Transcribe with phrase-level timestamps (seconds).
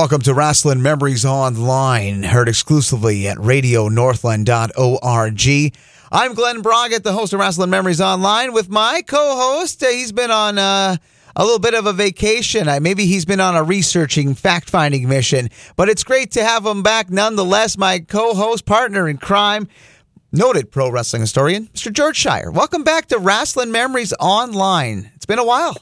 [0.00, 5.76] Welcome to Wrestling Memories Online, heard exclusively at radionorthland.org.
[6.10, 9.82] I'm Glen Braget, the host of Wrestling Memories Online, with my co-host.
[9.82, 10.96] Uh, he's been on uh,
[11.36, 12.66] a little bit of a vacation.
[12.66, 16.82] Uh, maybe he's been on a researching, fact-finding mission, but it's great to have him
[16.82, 17.76] back nonetheless.
[17.76, 19.68] My co-host, partner in crime,
[20.32, 21.92] noted pro wrestling historian, Mr.
[21.92, 22.50] George Schire.
[22.50, 25.12] Welcome back to Wrestling Memories Online.
[25.14, 25.76] It's been a while.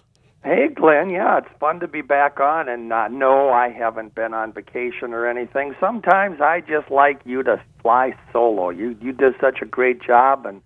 [0.45, 1.11] Hey, Glen.
[1.11, 2.69] Yeah, it's fun to be back on.
[2.69, 5.75] And uh, no, I haven't been on vacation or anything.
[5.81, 8.71] Sometimes I just like you to fly solo.
[8.71, 10.63] You you did such a great job, and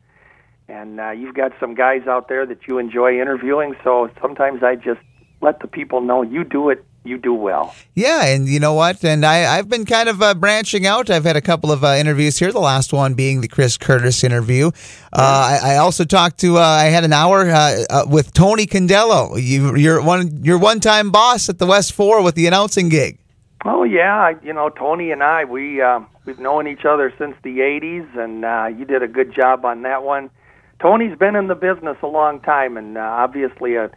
[0.68, 3.74] and uh, you've got some guys out there that you enjoy interviewing.
[3.82, 5.00] So sometimes I just
[5.40, 7.74] let the people know you do it you do well.
[7.94, 9.04] Yeah, and you know what?
[9.04, 11.10] And I, I've been kind of uh, branching out.
[11.10, 12.52] I've had a couple of uh, interviews here.
[12.52, 14.68] The last one being the Chris Curtis interview.
[15.12, 16.58] Uh, I, I, also talked to.
[16.58, 19.40] Uh, I had an hour uh, uh, with Tony Condello.
[19.42, 20.44] You, you're one.
[20.44, 23.18] Your one-time boss at the West Four with the announcing gig.
[23.64, 25.44] Oh yeah, I, you know Tony and I.
[25.44, 25.82] We
[26.24, 30.02] we've known each other since the '80s, and you did a good job on that
[30.02, 30.30] one.
[30.80, 33.90] Tony's been in the business a long time, and obviously a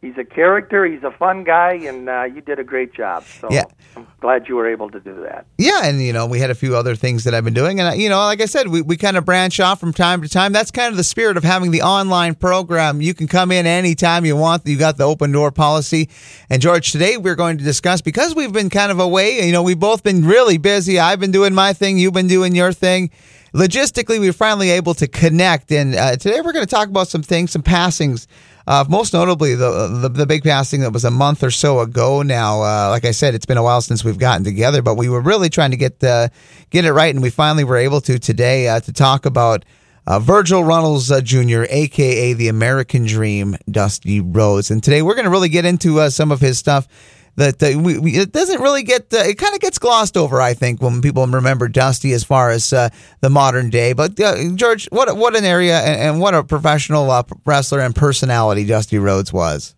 [0.00, 0.84] he's a character.
[0.86, 3.24] He's a fun guy, and uh, you did a great job.
[3.24, 3.64] So yeah.
[3.96, 5.46] I'm glad you were able to do that.
[5.58, 8.00] Yeah, and you know we had a few other things that I've been doing, and
[8.00, 10.52] you know, like I said, we, we kind of branch off from time to time.
[10.52, 13.00] That's kind of the spirit of having the online program.
[13.00, 14.66] You can come in anytime you want.
[14.66, 16.08] You got the open door policy.
[16.48, 19.44] And George, today we're going to discuss because we've been kind of away.
[19.44, 20.98] You know, we've both been really busy.
[20.98, 21.98] I've been doing my thing.
[21.98, 23.10] You've been doing your thing
[23.52, 25.72] logistically, we are finally able to connect.
[25.72, 28.28] And uh, today we're going to talk about some things, some passings
[28.66, 32.22] uh, most notably, the, the, the big passing that was a month or so ago.
[32.22, 35.08] Now, uh, like I said, it's been a while since we've gotten together, but we
[35.08, 36.30] were really trying to get the
[36.70, 39.64] get it right, and we finally were able to today uh, to talk about
[40.06, 44.70] uh, Virgil Runnels uh, Jr., aka the American Dream, Dusty Rhodes.
[44.70, 46.88] And today we're going to really get into uh, some of his stuff
[47.36, 50.40] that uh, we, we, it doesn't really get uh, it kind of gets glossed over
[50.40, 54.36] I think when people remember Dusty as far as uh, the modern day but uh,
[54.54, 58.98] George what what an area and, and what a professional uh, wrestler and personality Dusty
[58.98, 59.74] Rhodes was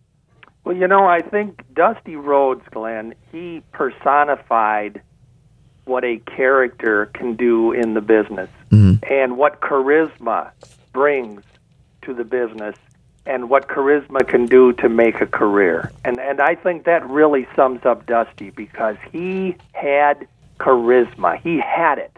[0.63, 5.01] well you know I think Dusty Rhodes Glen he personified
[5.85, 9.03] what a character can do in the business mm-hmm.
[9.11, 10.51] and what charisma
[10.93, 11.43] brings
[12.03, 12.75] to the business
[13.25, 15.91] and what charisma can do to make a career.
[16.03, 20.27] And and I think that really sums up Dusty because he had
[20.59, 21.41] charisma.
[21.41, 22.17] He had it.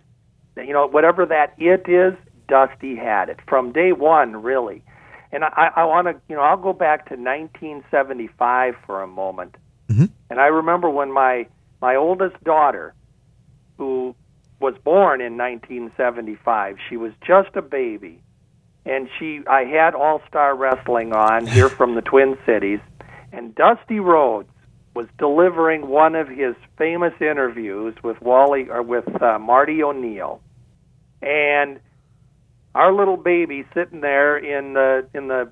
[0.57, 2.13] You know, whatever that it is,
[2.47, 4.83] Dusty had it from day one, really.
[5.31, 9.55] And I, I want to, you know, I'll go back to 1975 for a moment.
[9.89, 10.05] Mm-hmm.
[10.29, 11.47] And I remember when my
[11.81, 12.93] my oldest daughter,
[13.77, 14.15] who
[14.59, 18.21] was born in 1975, she was just a baby
[18.85, 22.79] and she I had All Star Wrestling on here from the Twin Cities,
[23.31, 24.49] and Dusty Rhodes
[24.93, 30.41] was delivering one of his famous interviews with Wally or with uh, Marty O'Neil,
[31.21, 31.79] and
[32.73, 35.51] our little baby sitting there in the in the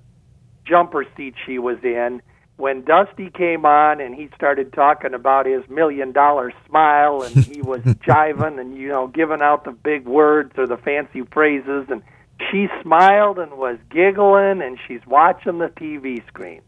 [0.65, 2.21] jumper seat she was in
[2.55, 7.61] when Dusty came on and he started talking about his million dollar smile and he
[7.61, 12.03] was jiving and you know giving out the big words or the fancy phrases and
[12.51, 16.61] she smiled and was giggling and she's watching the TV screen.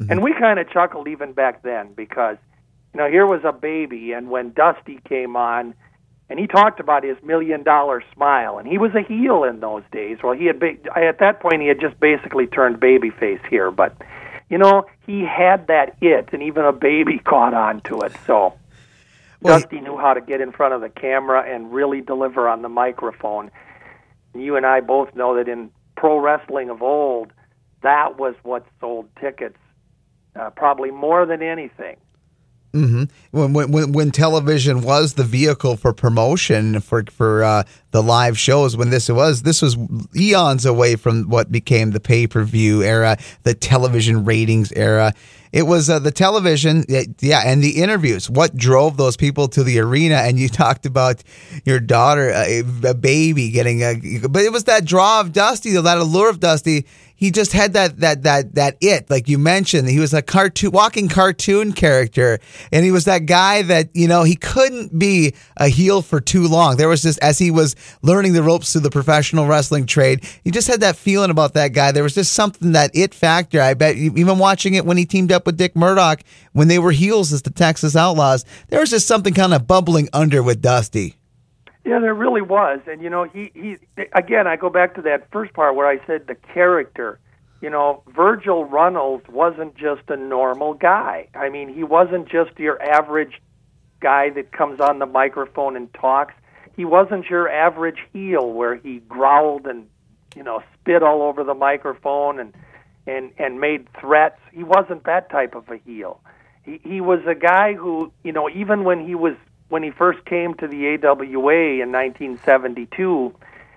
[0.00, 0.12] Mm-hmm.
[0.12, 2.36] And we kind of chuckled even back then because,
[2.94, 5.74] you know, here was a baby, and when Dusty came on,
[6.30, 9.82] and he talked about his million dollar smile, and he was a heel in those
[9.90, 10.18] days.
[10.22, 13.96] Well, he had ba- at that point he had just basically turned babyface here, but
[14.50, 18.12] you know he had that it, and even a baby caught on to it.
[18.26, 18.54] So
[19.40, 22.62] well, Dusty knew how to get in front of the camera and really deliver on
[22.62, 23.50] the microphone
[24.34, 27.32] you and I both know that in pro wrestling of old,
[27.82, 29.58] that was what sold tickets
[30.38, 31.96] uh, probably more than anything.
[32.74, 33.04] Mm-hmm.
[33.30, 37.62] When, when when television was the vehicle for promotion for for uh,
[37.92, 39.76] the live shows, when this was this was
[40.14, 45.14] eons away from what became the pay per view era, the television ratings era.
[45.50, 48.28] It was uh, the television, yeah, and the interviews.
[48.28, 50.16] What drove those people to the arena?
[50.16, 51.22] And you talked about
[51.64, 54.20] your daughter, a, a baby, getting a.
[54.28, 56.84] But it was that draw of Dusty, that allure of Dusty
[57.18, 60.70] he just had that that that that it like you mentioned he was a cartoon
[60.70, 62.38] walking cartoon character.
[62.72, 66.46] And he was that guy that you know he couldn't be a heel for too
[66.46, 66.76] long.
[66.76, 70.50] There was just as he was learning the ropes to the professional wrestling trade he
[70.50, 71.92] just had that feeling about that guy.
[71.92, 73.60] There was just something that it factor.
[73.60, 76.22] I bet even watching it when he teamed up with dick murdoch
[76.52, 80.08] when they were heels as the texas outlaws there was just something kind of bubbling
[80.12, 81.17] under with dusty
[81.84, 83.76] yeah, there really was, and you know, he he
[84.12, 84.46] again.
[84.46, 87.18] I go back to that first part where I said the character.
[87.60, 91.28] You know, Virgil Runnels wasn't just a normal guy.
[91.34, 93.40] I mean, he wasn't just your average
[94.00, 96.34] guy that comes on the microphone and talks.
[96.76, 99.88] He wasn't your average heel where he growled and
[100.36, 102.54] you know spit all over the microphone and
[103.06, 104.38] and and made threats.
[104.52, 106.20] He wasn't that type of a heel.
[106.64, 109.34] He he was a guy who you know even when he was
[109.68, 113.34] when he first came to the AWA in 1972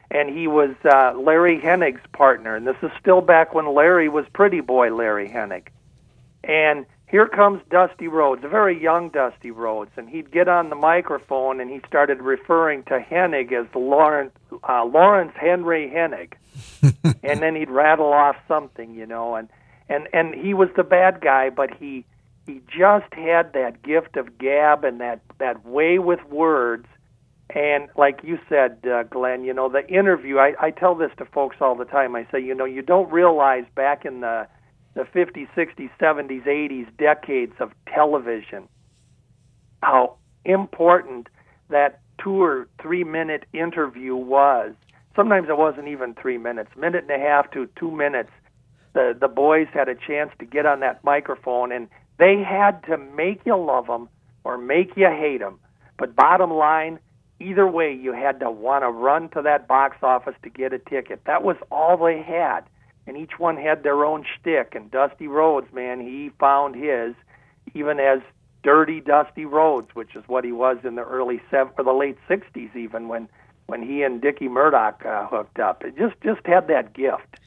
[0.09, 2.55] and he was uh, Larry Hennig's partner.
[2.55, 5.67] And this is still back when Larry was Pretty Boy Larry Hennig.
[6.43, 10.75] And here comes Dusty Rhodes, a very young Dusty Rhodes, and he'd get on the
[10.75, 14.31] microphone and he started referring to Hennig as Lawrence
[14.67, 16.33] uh, Lawrence Henry Hennig,
[17.23, 19.49] and then he'd rattle off something, you know, and
[19.89, 22.05] and and he was the bad guy, but he
[22.51, 26.85] he just had that gift of gab and that that way with words
[27.53, 31.25] and like you said, uh, Glen, you know, the interview, I, I tell this to
[31.25, 32.15] folks all the time.
[32.15, 34.47] I say, you know, you don't realize back in the,
[34.93, 38.67] the 50s, 60s, 70s, 80s, decades of television,
[39.83, 40.15] how
[40.45, 41.27] important
[41.69, 44.73] that two or three minute interview was.
[45.15, 48.29] Sometimes it wasn't even three minutes, minute and a half to two minutes.
[48.93, 52.97] The, the boys had a chance to get on that microphone, and they had to
[52.97, 54.09] make you love them
[54.43, 55.59] or make you hate them.
[55.97, 56.99] But bottom line,
[57.39, 60.79] either way, you had to want to run to that box office to get a
[60.79, 61.21] ticket.
[61.25, 62.61] That was all they had,
[63.07, 64.73] and each one had their own shtick.
[64.75, 67.15] And Dusty Rhodes, man, he found his,
[67.73, 68.19] even as
[68.63, 72.17] dirty Dusty Rhodes, which is what he was in the early seven or the late
[72.29, 73.27] '60s, even when
[73.67, 75.83] when he and Dickie Murdoch uh, hooked up.
[75.83, 77.39] It just just had that gift.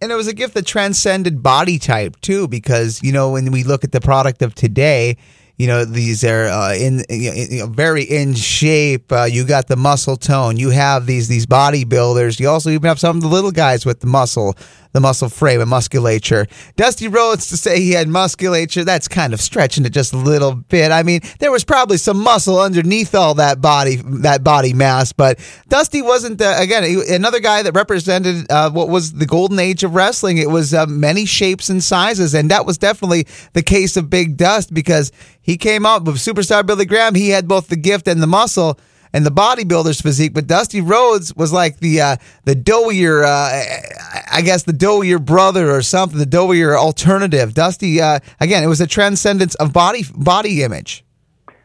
[0.00, 3.62] And it was a gift that transcended body type too, because you know when we
[3.62, 5.16] look at the product of today
[5.56, 9.10] you know these are uh, in you know, very in shape.
[9.10, 10.56] Uh, you got the muscle tone.
[10.56, 12.38] You have these these bodybuilders.
[12.38, 14.56] You also even have some of the little guys with the muscle
[14.96, 16.46] the muscle frame and musculature.
[16.76, 20.54] Dusty Rhodes to say he had musculature, that's kind of stretching it just a little
[20.54, 20.90] bit.
[20.90, 25.38] I mean, there was probably some muscle underneath all that body that body mass, but
[25.68, 29.94] Dusty wasn't uh, again another guy that represented uh, what was the golden age of
[29.94, 30.38] wrestling.
[30.38, 34.38] It was uh, many shapes and sizes, and that was definitely the case of Big
[34.38, 35.12] Dust because
[35.46, 37.14] he came out with superstar Billy Graham.
[37.14, 38.80] He had both the gift and the muscle
[39.12, 44.42] and the bodybuilder's physique, but Dusty Rhodes was like the uh, the doughier, uh, I
[44.42, 47.54] guess the doughier brother or something, the doughier alternative.
[47.54, 51.04] Dusty, uh, again, it was a transcendence of body body image.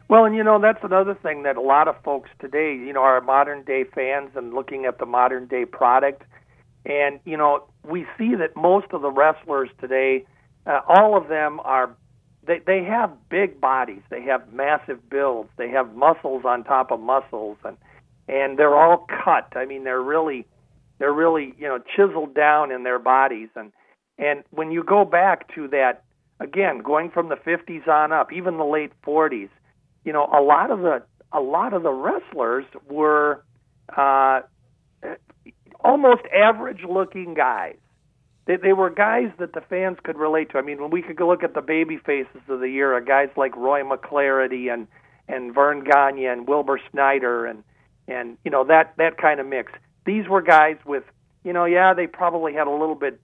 [0.08, 3.02] Well, and you know that's another thing that a lot of folks today, you know,
[3.02, 6.22] are modern day fans and looking at the modern day product,
[6.86, 10.24] and you know we see that most of the wrestlers today,
[10.68, 11.96] uh, all of them are
[12.46, 14.02] they they have big bodies.
[14.10, 15.50] They have massive builds.
[15.56, 17.76] They have muscles on top of muscles, and
[18.28, 19.52] and they're all cut.
[19.56, 20.46] I mean, they're really
[20.98, 23.48] they're really you know chiseled down in their bodies.
[23.54, 23.72] And
[24.18, 26.02] and when you go back to that
[26.40, 29.48] again, going from the 50s on up, even the late 40s,
[30.04, 31.02] you know, a lot of the
[31.32, 33.44] a lot of the wrestlers were
[33.96, 34.40] uh,
[35.80, 37.76] almost average looking guys
[38.46, 40.58] they, they were guys that the fans could relate to.
[40.58, 43.28] I mean, when we could go look at the baby faces of the year, guys
[43.36, 44.86] like Roy McClarty and
[45.28, 47.62] and Verne Gagne and Wilbur Snyder and
[48.08, 49.72] and you know that that kind of mix.
[50.04, 51.04] These were guys with
[51.44, 53.20] you know yeah they probably had a little bit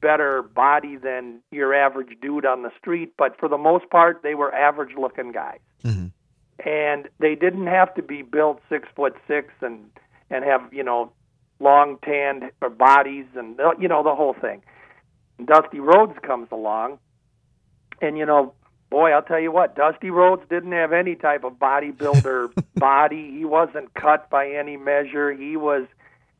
[0.00, 4.34] better body than your average dude on the street, but for the most part they
[4.34, 5.58] were average looking guys.
[5.82, 6.06] Mm-hmm.
[6.68, 9.90] And they didn't have to be built six foot six and
[10.30, 11.10] and have you know
[11.60, 14.62] long tanned bodies and you know the whole thing.
[15.44, 16.98] Dusty Rhodes comes along,
[18.00, 18.54] and you know,
[18.90, 23.32] boy, I'll tell you what, Dusty Rhodes didn't have any type of bodybuilder body.
[23.36, 25.32] He wasn't cut by any measure.
[25.32, 25.86] He was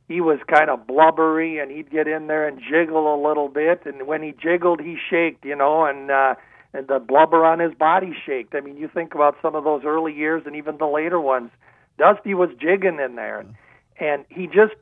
[0.08, 3.82] he was kind of blubbery, and he'd get in there and jiggle a little bit.
[3.84, 6.34] And when he jiggled, he shaked, you know, and uh,
[6.72, 8.54] and the blubber on his body shaked.
[8.54, 11.50] I mean, you think about some of those early years and even the later ones.
[11.98, 13.54] Dusty was jigging in there, and,
[13.98, 14.74] and he just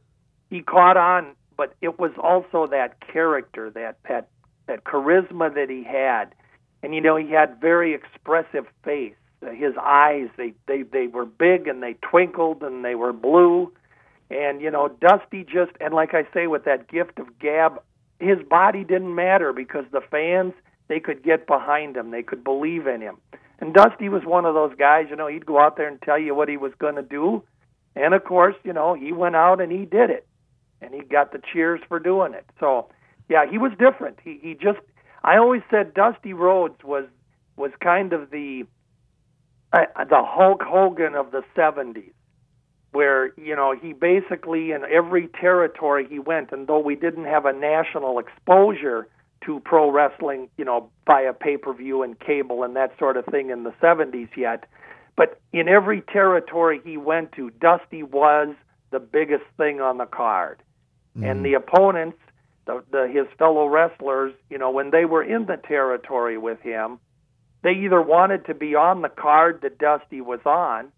[0.55, 4.29] he caught on, but it was also that character, that that
[4.69, 6.27] that charisma that he had,
[6.81, 9.17] and you know he had very expressive face.
[9.41, 13.73] His eyes they they they were big and they twinkled and they were blue,
[14.31, 17.83] and you know Dusty just and like I say with that gift of gab,
[18.21, 20.53] his body didn't matter because the fans
[20.87, 23.17] they could get behind him, they could believe in him.
[23.59, 26.19] And Dusty was one of those guys, you know, he'd go out there and tell
[26.19, 27.43] you what he was going to do.
[27.97, 30.29] And of course, you know, he went out and he did it
[30.85, 32.47] and he got the cheers for doing it.
[32.61, 32.89] So,
[33.29, 34.19] yeah, he was different.
[34.23, 34.81] He he just
[35.23, 37.07] I always said Dusty Rhodes was
[37.57, 38.65] was kind of the
[39.73, 42.13] uh, the Hulk Hogan of the 70s
[42.93, 47.45] where you know he basically in every territory he went and though we didn't have
[47.45, 49.09] a national exposure
[49.45, 53.65] to pro wrestling you know via pay-per-view and cable and that sort of thing in
[53.65, 54.65] the 70s yet
[55.17, 58.55] But in every territory he went to, Dusty was
[58.91, 60.63] the biggest thing on the card.
[61.19, 61.31] Mm.
[61.31, 62.19] And the opponents,
[62.67, 66.99] the, the his fellow wrestlers, you know, when they were in the territory with him,
[67.63, 70.93] they either wanted to be on the card that Dusty was on,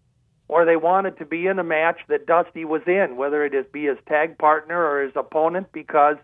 [0.47, 3.65] or they wanted to be in a match that Dusty was in, whether it is
[3.71, 6.17] be his tag partner or his opponent, because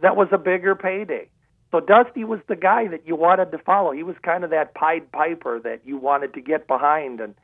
[0.00, 1.28] that was a bigger payday.
[1.70, 3.92] So Dusty was the guy that you wanted to follow.
[3.92, 7.34] He was kind of that Pied Piper that you wanted to get behind, and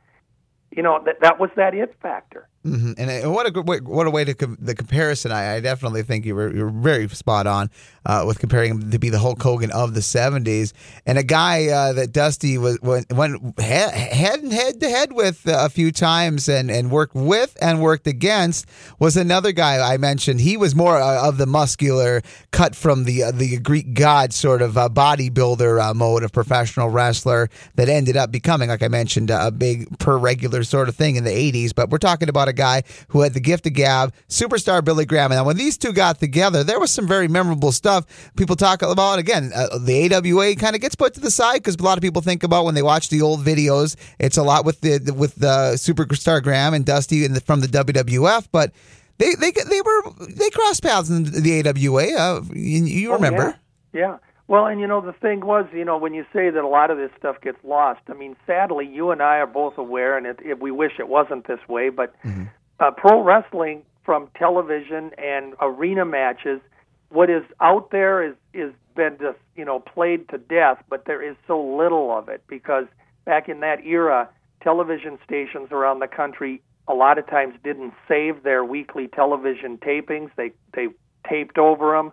[0.71, 2.47] you know that that was that it factor.
[2.65, 2.93] Mm-hmm.
[2.97, 5.31] And what a what a way to com- the comparison.
[5.31, 7.69] I, I, definitely think you were you very spot on
[8.07, 10.73] uh, with comparing him to be the Hulk Hogan of the '70s
[11.05, 15.13] and a guy uh, that Dusty was went, went head, head and head to head
[15.13, 18.65] with uh, a few times and and worked with and worked against
[18.97, 20.41] was another guy I mentioned.
[20.41, 24.63] He was more uh, of the muscular, cut from the uh, the Greek god sort
[24.63, 29.51] of uh, bodybuilder mode of professional wrestler that ended up becoming, like I mentioned, a
[29.51, 31.75] big per regular sort of thing in the '80s.
[31.75, 35.31] But we're talking about a guy who had the gift of gab, superstar Billy Graham.
[35.31, 38.31] And when these two got together, there was some very memorable stuff.
[38.35, 39.51] People talk about again.
[39.53, 42.21] Uh, the AWA kind of gets put to the side because a lot of people
[42.21, 43.95] think about when they watch the old videos.
[44.19, 48.47] It's a lot with the with the superstar Graham and Dusty the, from the WWF,
[48.51, 48.71] but
[49.17, 52.13] they they they were they crossed paths in the AWA.
[52.13, 53.55] Uh, you, you remember?
[53.55, 53.59] Oh,
[53.93, 54.01] yeah.
[54.01, 54.17] yeah.
[54.47, 56.91] Well, and you know the thing was, you know, when you say that a lot
[56.91, 60.27] of this stuff gets lost, I mean, sadly, you and I are both aware, and
[60.27, 62.43] it, it, we wish it wasn't this way, but mm-hmm.
[62.79, 66.61] uh, pro wrestling from television and arena matches,
[67.09, 71.21] what is out there is is been just you know played to death, but there
[71.21, 72.85] is so little of it because
[73.25, 74.29] back in that era,
[74.61, 80.29] television stations around the country a lot of times didn't save their weekly television tapings.
[80.35, 80.89] They they
[81.27, 82.11] taped over them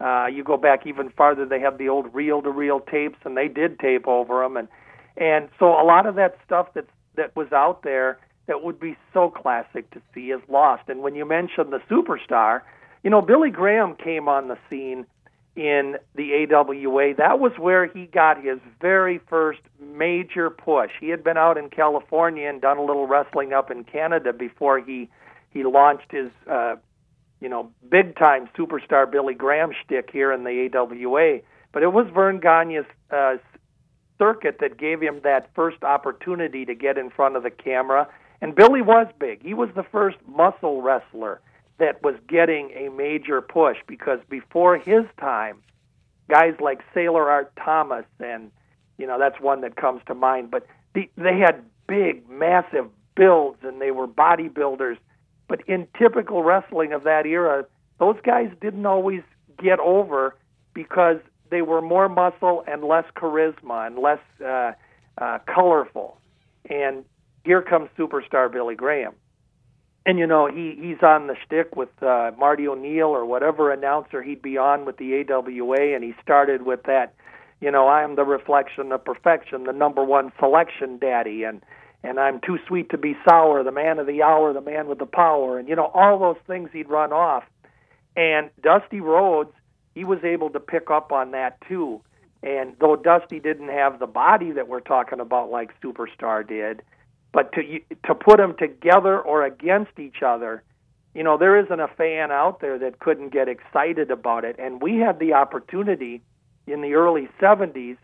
[0.00, 3.78] uh, you go back even farther; they have the old reel-to-reel tapes, and they did
[3.78, 4.68] tape over them, and
[5.16, 6.86] and so a lot of that stuff that
[7.16, 10.88] that was out there that would be so classic to see is lost.
[10.88, 12.60] And when you mention the superstar,
[13.02, 15.06] you know Billy Graham came on the scene
[15.56, 17.14] in the AWA.
[17.16, 20.90] That was where he got his very first major push.
[21.00, 24.78] He had been out in California and done a little wrestling up in Canada before
[24.78, 25.08] he
[25.50, 26.76] he launched his uh,
[27.40, 31.40] you know, big time superstar Billy Graham shtick here in the AWA.
[31.72, 33.36] But it was Verne Gagne's uh,
[34.18, 38.08] circuit that gave him that first opportunity to get in front of the camera.
[38.40, 39.42] And Billy was big.
[39.42, 41.40] He was the first muscle wrestler
[41.78, 45.62] that was getting a major push because before his time,
[46.28, 48.50] guys like Sailor Art Thomas and
[48.98, 50.50] you know that's one that comes to mind.
[50.50, 54.96] But the, they had big, massive builds and they were bodybuilders
[55.48, 57.64] but in typical wrestling of that era,
[57.98, 59.22] those guys didn't always
[59.62, 60.34] get over
[60.74, 61.18] because
[61.50, 64.72] they were more muscle and less charisma and less uh,
[65.18, 66.18] uh, colorful.
[66.68, 67.04] And
[67.44, 69.14] here comes superstar Billy Graham.
[70.04, 74.22] And you know he he's on the shtick with uh, Marty O'Neil or whatever announcer
[74.22, 77.14] he'd be on with the AWA, and he started with that,
[77.60, 81.60] you know, I am the reflection of perfection, the number one selection daddy, and
[82.06, 84.98] and I'm too sweet to be sour, the man of the hour, the man with
[84.98, 87.42] the power, and you know all those things he'd run off.
[88.16, 89.52] And Dusty Rhodes,
[89.94, 92.00] he was able to pick up on that too.
[92.42, 96.82] And though Dusty didn't have the body that we're talking about like Superstar did,
[97.32, 100.62] but to to put them together or against each other,
[101.12, 104.56] you know, there isn't a fan out there that couldn't get excited about it.
[104.60, 106.22] And we had the opportunity
[106.68, 107.96] in the early 70s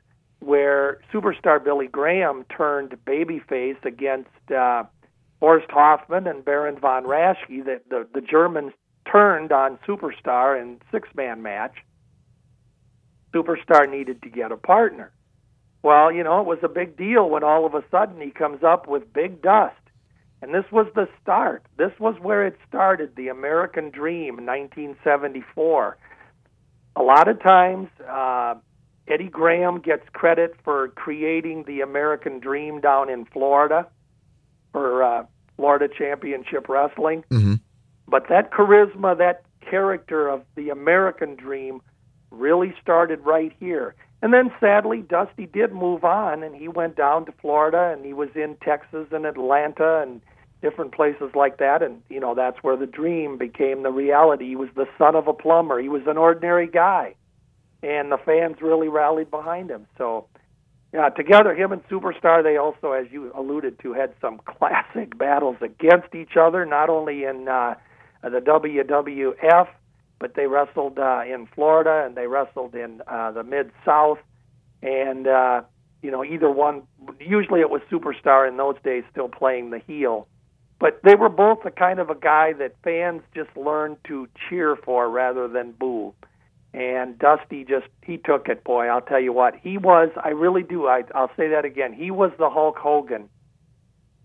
[0.43, 4.85] where superstar Billy Graham turned babyface against uh,
[5.41, 7.65] Horst Hoffman and Baron von Raschke.
[7.65, 8.73] The, the, the Germans
[9.11, 11.75] turned on Superstar in six-man match.
[13.35, 15.13] Superstar needed to get a partner.
[15.83, 18.63] Well, you know, it was a big deal when all of a sudden he comes
[18.63, 19.75] up with Big Dust.
[20.41, 21.65] And this was the start.
[21.77, 25.97] This was where it started, the American Dream, 1974.
[26.97, 28.55] A lot of times, uh,
[29.09, 33.87] Eddie Graham gets credit for creating the American Dream down in Florida
[34.73, 35.25] for uh,
[35.57, 37.25] Florida Championship Wrestling.
[37.31, 37.55] Mm-hmm.
[38.07, 41.81] But that charisma, that character of the American Dream
[42.31, 43.95] really started right here.
[44.23, 48.13] And then sadly, Dusty did move on and he went down to Florida and he
[48.13, 50.21] was in Texas and Atlanta and
[50.63, 51.83] different places like that.
[51.83, 54.51] And, you know, that's where the dream became the reality.
[54.51, 57.17] He was the son of a plumber, he was an ordinary guy
[57.83, 59.87] and the fans really rallied behind him.
[59.99, 60.27] So,
[60.93, 65.57] yeah, together, him and Superstar, they also, as you alluded to, had some classic battles
[65.61, 67.75] against each other, not only in uh,
[68.23, 69.69] the WWF,
[70.19, 74.19] but they wrestled uh, in Florida and they wrestled in uh, the Mid South.
[74.83, 75.62] And uh,
[76.03, 76.83] you know, either one.
[77.21, 80.27] Usually it was Superstar in those days, still playing the heel.
[80.79, 84.77] But they were both the kind of a guy that fans just learned to cheer
[84.85, 86.12] for rather than boo.
[86.75, 88.87] And Dusty just he took it, boy.
[88.87, 90.09] I'll tell you what, he was.
[90.23, 90.87] I really do.
[90.87, 91.93] I, I'll say that again.
[91.93, 93.29] He was the Hulk Hogan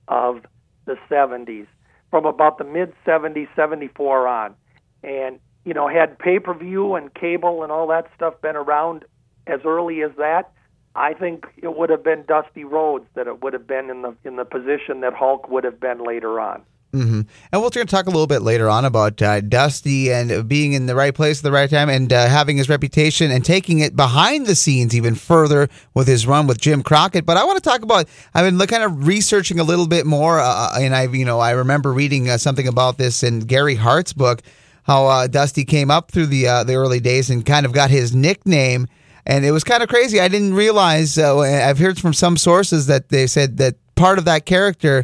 [0.08, 0.46] of
[0.86, 1.68] the '70s,
[2.10, 4.56] from about the mid '70s, '74 on,
[5.04, 9.04] and you know, had pay per view and cable and all that stuff been around
[9.48, 10.52] as early as that,
[10.96, 14.16] I think it would have been Dusty Rhodes that it would have been in the
[14.24, 16.64] in the position that Hulk would have been later on.
[16.94, 17.22] Mm-hmm.
[17.52, 20.74] And we're going to talk a little bit later on about uh, Dusty and being
[20.74, 23.80] in the right place at the right time and uh, having his reputation and taking
[23.80, 27.26] it behind the scenes even further with his run with Jim Crockett.
[27.26, 30.40] But I want to talk about I've been kind of researching a little bit more,
[30.40, 34.14] uh, and I you know I remember reading uh, something about this in Gary Hart's
[34.14, 34.42] book
[34.88, 37.92] how uh, Dusty came up through the uh, the early days and kind of got
[37.92, 38.88] his nickname.
[39.26, 40.22] And it was kind of crazy.
[40.22, 41.18] I didn't realize.
[41.18, 45.04] Uh, I've heard from some sources that they said that part of that character,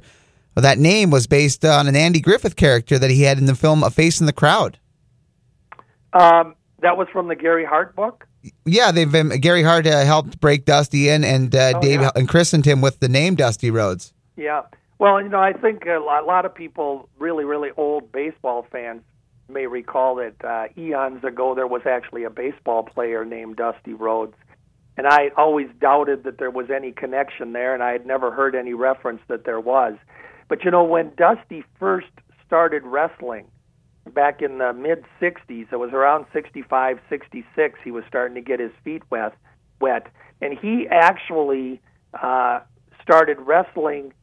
[0.62, 3.84] that name, was based on an Andy Griffith character that he had in the film
[3.84, 4.80] A Face in the Crowd.
[6.14, 8.28] Um, that was from the Gary Hart book.
[8.66, 12.12] Yeah, they've been, Gary Hart uh, helped break Dusty in, and uh, oh, Dave yeah.
[12.16, 14.14] and christened him with the name Dusty Rhodes.
[14.36, 14.64] Yeah.
[15.00, 19.02] Well, you know, I think a lot of people, really, really old baseball fans,
[19.50, 24.36] may recall that uh, eons ago there was actually a baseball player named Dusty Rhodes.
[24.96, 28.56] And I always doubted that there was any connection there, and I had never heard
[28.56, 29.96] any reference that there was.
[30.48, 32.08] But you know, when Dusty first
[32.46, 33.48] started wrestling
[34.14, 38.60] back in the mid 60s, it was around 65, 66, he was starting to get
[38.60, 39.34] his feet wet.
[39.80, 40.08] wet.
[40.42, 41.82] And he actually
[42.22, 42.60] uh,
[43.02, 44.14] started wrestling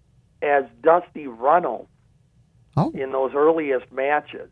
[0.43, 1.89] as Dusty Runnels
[2.77, 2.93] oh.
[2.95, 4.51] in those earliest matches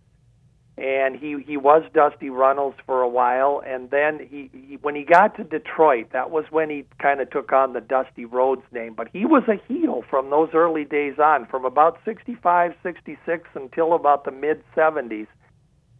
[0.78, 5.02] and he he was Dusty Runnels for a while, and then he, he when he
[5.02, 8.94] got to Detroit, that was when he kind of took on the Dusty Rhodes name.
[8.94, 13.92] But he was a heel from those early days on, from about 65, 66 until
[13.94, 15.26] about the mid 70s.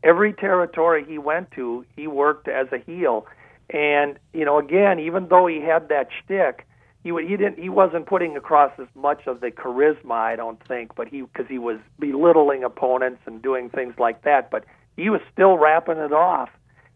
[0.05, 3.27] Every territory he went to, he worked as a heel,
[3.71, 6.68] and you know, again, even though he had that shtick,
[7.03, 10.95] he he didn't he wasn't putting across as much of the charisma I don't think
[10.95, 14.65] but he because he was belittling opponents and doing things like that but
[14.99, 16.51] he was still rapping it off.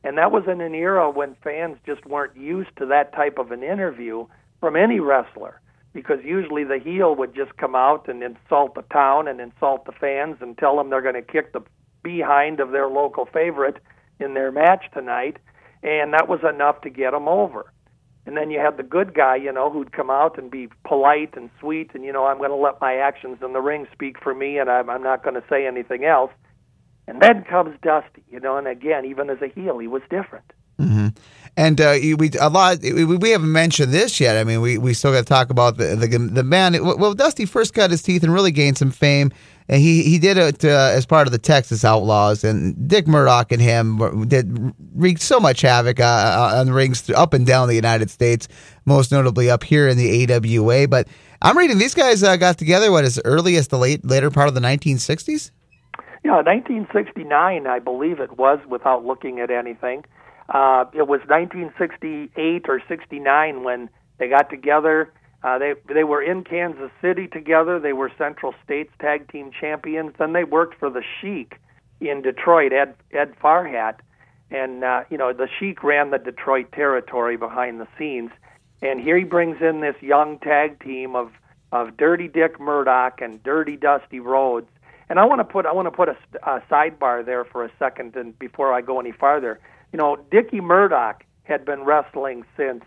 [0.05, 3.53] And that was in an era when fans just weren't used to that type of
[3.53, 4.27] an interview
[4.59, 5.61] from any wrestler
[5.93, 9.93] because usually the heel would just come out and insult the town and insult the
[9.93, 11.63] fans and tell them they're going to kick the
[12.03, 13.77] behind of their local favorite
[14.19, 15.37] in their match tonight
[15.85, 17.73] and that was enough to get them over
[18.25, 21.35] and then you had the good guy, you know, who'd come out and be polite
[21.37, 24.23] and sweet, and you know, I'm going to let my actions in the ring speak
[24.23, 26.31] for me, and I'm, I'm not going to say anything else.
[27.09, 30.53] And then comes Dusty, you know, and again, even as a heel, he was different.
[30.79, 31.09] Mm-hmm.
[31.57, 34.37] And uh, we a lot we, we haven't mentioned this yet.
[34.37, 36.83] I mean, we, we still got to talk about the the, the man.
[36.83, 39.33] Well, Dusty first cut his teeth and really gained some fame
[39.69, 43.53] and he he did it uh, as part of the Texas Outlaws, and Dick Murdoch
[43.53, 47.75] and him did wreaked so much havoc uh, uh on rings up and down the
[47.75, 48.49] United States,
[48.85, 50.89] most notably up here in the AWA.
[50.89, 51.09] But
[51.41, 54.49] I'm reading these guys uh, got together what as early as the late later part
[54.49, 55.51] of the 1960s.
[56.25, 60.05] Yeah, 1969, I believe it was, without looking at anything.
[60.49, 65.13] Uh, it was 1968 or 69 when they got together
[65.45, 67.81] uh, they they were in Kansas City together.
[67.81, 70.13] They were Central States Tag Team Champions.
[70.19, 71.57] Then they worked for the Sheik
[72.01, 73.97] in Detroit, Ed Ed Farhat,
[74.53, 78.31] and uh, you know the Sheik ran the Detroit territory behind the scenes.
[78.83, 81.33] And here he brings in this young tag team of
[81.73, 84.69] of Dirty Dick Murdoch and Dirty Dusty Rhodes.
[85.09, 87.71] And I want to put I want to put a, a sidebar there for a
[87.79, 89.59] second, and before I go any farther,
[89.93, 92.85] you know, Dickie Murdoch had been wrestling since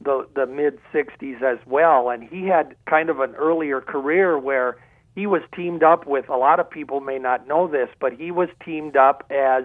[0.00, 4.78] the the mid 60s as well and he had kind of an earlier career where
[5.14, 8.30] he was teamed up with a lot of people may not know this but he
[8.30, 9.64] was teamed up as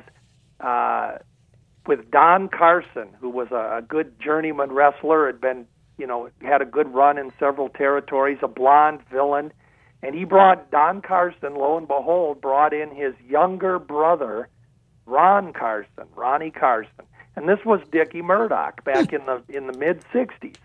[0.59, 1.17] uh
[1.87, 6.61] with Don Carson who was a, a good journeyman wrestler had been you know had
[6.61, 9.51] a good run in several territories a blonde villain.
[10.03, 14.49] And he brought Don Carson lo and behold brought in his younger brother
[15.05, 17.05] Ron Carson Ronnie Carson.
[17.35, 20.55] And this was Dickie Murdoch back in the in the mid '60s.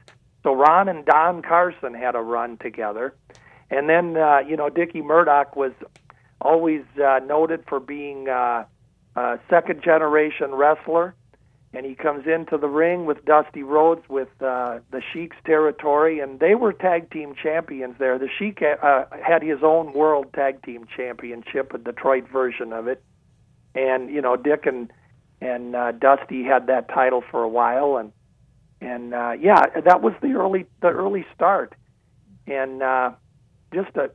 [0.43, 3.15] So Ron and Don Carson had a run together,
[3.71, 5.73] and then uh, you know Dickie Murdoch was
[6.41, 8.65] always uh, noted for being uh,
[9.17, 11.15] a second generation wrestler,
[11.73, 16.41] and he comes into the ring with Dusty Rhodes with uh, the Sheik's territory, and
[16.41, 18.19] they were tag team champions there.
[18.19, 23.03] The Sheik uh, had his own world tag team championship, a Detroit version of it,
[23.75, 24.93] and you know Dick and
[25.41, 28.13] and uh, Dusty had that title for a while, and
[28.81, 31.75] and uh, yeah, that was the early the early start,
[32.47, 33.13] and uh,
[33.73, 34.11] just a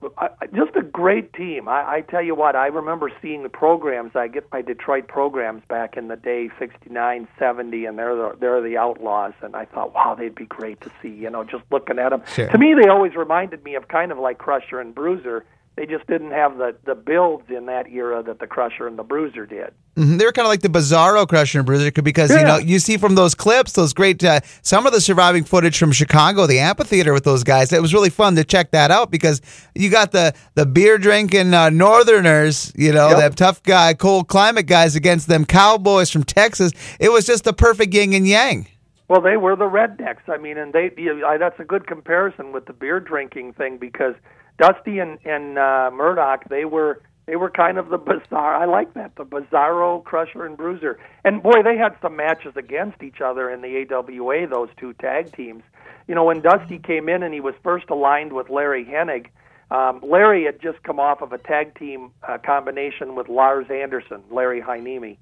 [0.53, 1.67] just a great team.
[1.67, 4.11] I, I tell you what, I remember seeing the programs.
[4.15, 8.61] I get my Detroit programs back in the day, '69, '70, and they're the they're
[8.61, 11.09] the Outlaws, and I thought, wow, they'd be great to see.
[11.09, 12.23] You know, just looking at them.
[12.27, 12.47] Sure.
[12.47, 15.45] To me, they always reminded me of kind of like Crusher and Bruiser.
[15.77, 19.03] They just didn't have the the builds in that era that the Crusher and the
[19.03, 19.73] Bruiser did.
[19.97, 20.17] Mhm.
[20.17, 22.95] They were kind of like the Bizarro Crusher and Bruiser because you know you see
[22.95, 27.11] from those clips those great uh, some of the surviving footage from Chicago, the amphitheater
[27.11, 27.73] with those guys.
[27.73, 29.41] It was really fun to check that out because
[29.75, 33.17] you got the the beer drinking uh, Northerners, you know, Yep.
[33.17, 36.71] them tough guy, cold climate guys against them cowboys from Texas.
[37.01, 38.67] It was just the perfect yin and yang.
[39.09, 40.27] Well, they were the rednecks.
[40.29, 43.77] I mean, and they you, I, that's a good comparison with the beer drinking thing
[43.77, 44.15] because
[44.57, 48.55] Dusty and and uh, Murdoch they were they were kind of the bizarre.
[48.55, 50.99] I like that the Bizarro, Crusher, and Bruiser.
[51.23, 54.47] And boy, they had some matches against each other in the AWA.
[54.47, 55.63] Those two tag teams.
[56.07, 59.27] You know, when Dusty came in and he was first aligned with Larry Hennig.
[59.71, 64.21] Um, Larry had just come off of a tag team uh, combination with Lars Anderson,
[64.29, 65.17] Larry Heiniemi.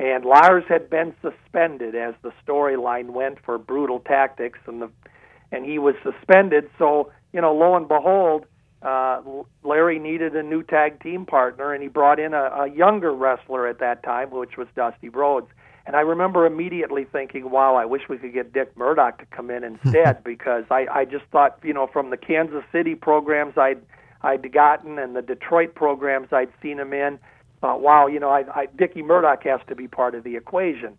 [0.00, 4.90] And Lars had been suspended as the storyline went for brutal tactics, and the
[5.52, 6.68] and he was suspended.
[6.78, 8.46] So you know, lo and behold,
[8.82, 9.20] uh,
[9.62, 13.66] Larry needed a new tag team partner, and he brought in a, a younger wrestler
[13.66, 15.48] at that time, which was Dusty Rhodes.
[15.86, 19.50] And I remember immediately thinking, "Wow, I wish we could get Dick Murdoch to come
[19.50, 23.80] in instead," because I, I just thought, you know, from the Kansas City programs I'd
[24.22, 27.18] I'd gotten and the Detroit programs I'd seen him in,
[27.60, 30.96] thought, wow, you know, I, I, Dickie Murdoch has to be part of the equation.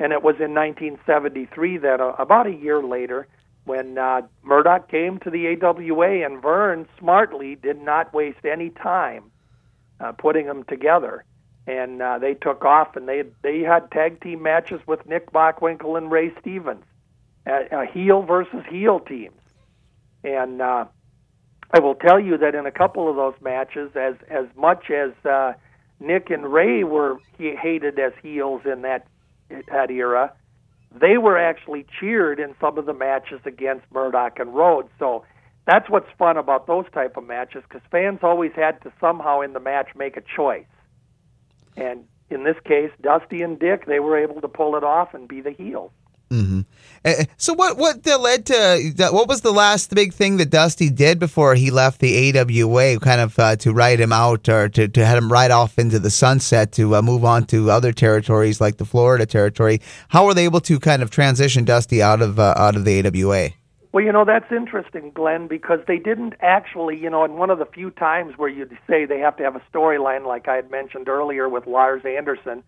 [0.00, 3.28] And it was in 1973 that, uh, about a year later,
[3.64, 9.30] when uh, Murdoch came to the AWA, and Verne smartly did not waste any time
[10.00, 11.24] uh, putting them together.
[11.66, 15.96] And uh, they took off, and they they had tag team matches with Nick Bockwinkel
[15.96, 16.84] and Ray Stevens,
[17.46, 19.40] uh, heel versus heel teams.
[20.22, 20.84] And uh,
[21.70, 25.12] I will tell you that in a couple of those matches, as as much as
[25.24, 25.54] uh,
[26.00, 29.06] Nick and Ray were hated as heels in that
[29.48, 30.34] that era,
[30.94, 34.88] they were actually cheered in some of the matches against Murdoch and Rhodes.
[34.98, 35.24] So
[35.66, 39.52] that's what's fun about those type of matches because fans always had to somehow in
[39.52, 40.66] the match make a choice.
[41.76, 45.26] And in this case, Dusty and Dick, they were able to pull it off and
[45.26, 45.90] be the heels.
[46.30, 46.62] Uh,
[47.36, 51.54] So what what led to what was the last big thing that Dusty did before
[51.54, 55.18] he left the AWA, kind of uh, to write him out or to, to head
[55.18, 58.86] him right off into the sunset to uh, move on to other territories like the
[58.86, 59.82] Florida territory?
[60.08, 63.06] How were they able to kind of transition Dusty out of uh, out of the
[63.06, 63.50] AWA?
[63.92, 67.60] Well, you know, that's interesting, Glen, because they didn't actually, you know, in one of
[67.60, 70.68] the few times where you'd say they have to have a storyline, like I had
[70.68, 72.64] mentioned earlier with Lars Anderson,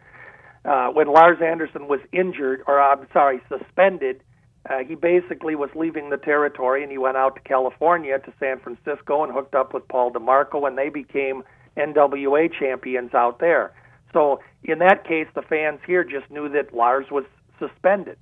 [0.66, 4.22] uh, when Lars Anderson was injured, or I'm sorry, suspended,
[4.68, 8.58] uh, he basically was leaving the territory and he went out to California to San
[8.58, 11.44] Francisco and hooked up with Paul DeMarco, and they became
[11.76, 13.72] NWA champions out there.
[14.12, 17.24] So in that case, the fans here just knew that Lars was
[17.58, 18.18] suspended.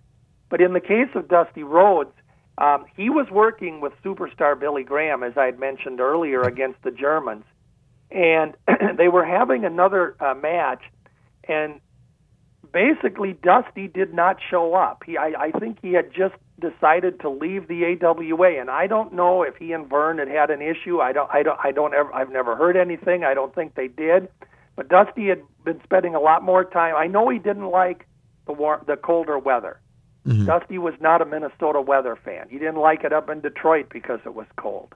[0.50, 2.12] But in the case of Dusty Rhodes,
[2.58, 6.90] um, he was working with superstar Billy Graham, as I had mentioned earlier, against the
[6.90, 7.44] Germans,
[8.10, 8.54] and
[8.96, 10.82] they were having another uh, match,
[11.48, 11.80] and
[12.74, 15.04] basically Dusty did not show up.
[15.06, 19.14] He, I, I think he had just decided to leave the AWA, and I don't
[19.14, 21.00] know if he and Verne had had an issue.
[21.00, 23.22] I don't, I don't, I don't ever, I've never heard anything.
[23.24, 24.28] I don't think they did,
[24.74, 26.96] but Dusty had been spending a lot more time.
[26.96, 28.08] I know he didn't like
[28.46, 29.80] the war, the colder weather.
[30.46, 32.48] Dusty was not a Minnesota weather fan.
[32.50, 34.94] He didn't like it up in Detroit because it was cold.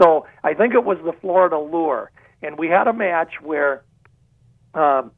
[0.00, 2.10] So I think it was the Florida lure.
[2.42, 3.82] And we had a match where
[4.74, 5.12] um,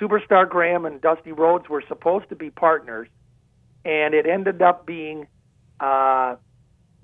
[0.00, 3.08] Superstar Graham and Dusty Rhodes were supposed to be partners,
[3.84, 5.26] and it ended up being
[5.80, 6.36] uh,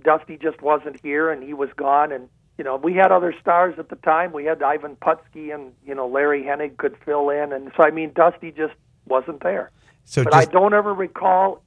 [0.03, 2.13] Dusty just wasn't here and he was gone.
[2.13, 2.29] And
[2.59, 4.33] you know, we had other stars at the time.
[4.33, 7.91] We had Ivan Putski and you know Larry Hennig could fill in, and so I
[7.91, 8.75] mean Dusty just
[9.07, 9.71] wasn't there.
[10.05, 11.63] So But just I don't ever recall,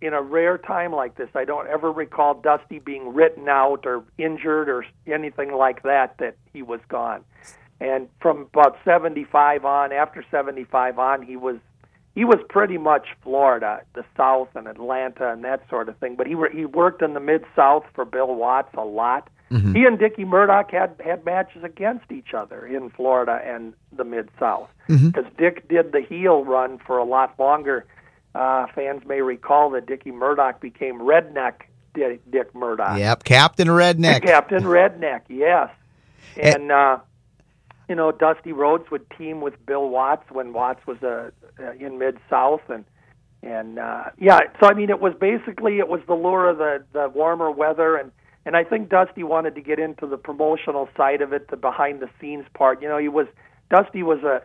[0.00, 4.02] in a rare time like this, I don't ever recall Dusty being written out or
[4.16, 7.24] injured or anything like that, that he was gone.
[7.80, 11.56] And from about 75 on, after 75 on, he was
[12.14, 16.16] he was pretty much Florida, the South and Atlanta and that sort of thing.
[16.16, 19.28] But he were, he worked in the mid South for Bill Watts a lot.
[19.72, 24.28] He and Dickie Murdoch had had matches against each other in Florida and the mid
[24.38, 24.68] South
[25.06, 27.86] because Dick did the heel run for a lot longer.
[28.34, 31.62] Uh, fans may recall that Dickie Murdoch became Redneck
[31.94, 32.98] Dick, Dick Murdoch.
[32.98, 34.22] yep, Captain Redneck.
[34.22, 35.70] Captain Redneck, yes.
[36.36, 36.98] And uh,
[37.88, 41.98] you know, Dusty Rhodes would team with Bill Watts when Watts was uh, uh, in
[41.98, 42.84] Mid South, and
[43.42, 46.84] and uh, yeah, so I mean, it was basically it was the lure of the
[46.92, 48.12] the warmer weather, and
[48.44, 52.00] and I think Dusty wanted to get into the promotional side of it, the behind
[52.00, 52.82] the scenes part.
[52.82, 53.26] You know, he was
[53.70, 54.42] Dusty was a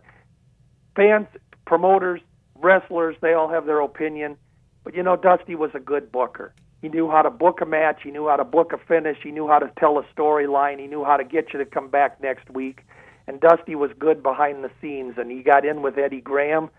[0.96, 1.28] fans,
[1.66, 2.22] promoters,
[2.56, 3.18] wrestlers.
[3.22, 4.38] They all have their opinion,
[4.86, 6.54] but you know, Dusty was a good booker.
[6.82, 8.02] He knew how to book a match.
[8.04, 9.18] He knew how to book a finish.
[9.24, 10.80] He knew how to tell a storyline.
[10.80, 12.82] He knew how to get you to come back next week.
[13.28, 16.70] And Dusty was good behind the scenes, and he got in with Eddie Graham.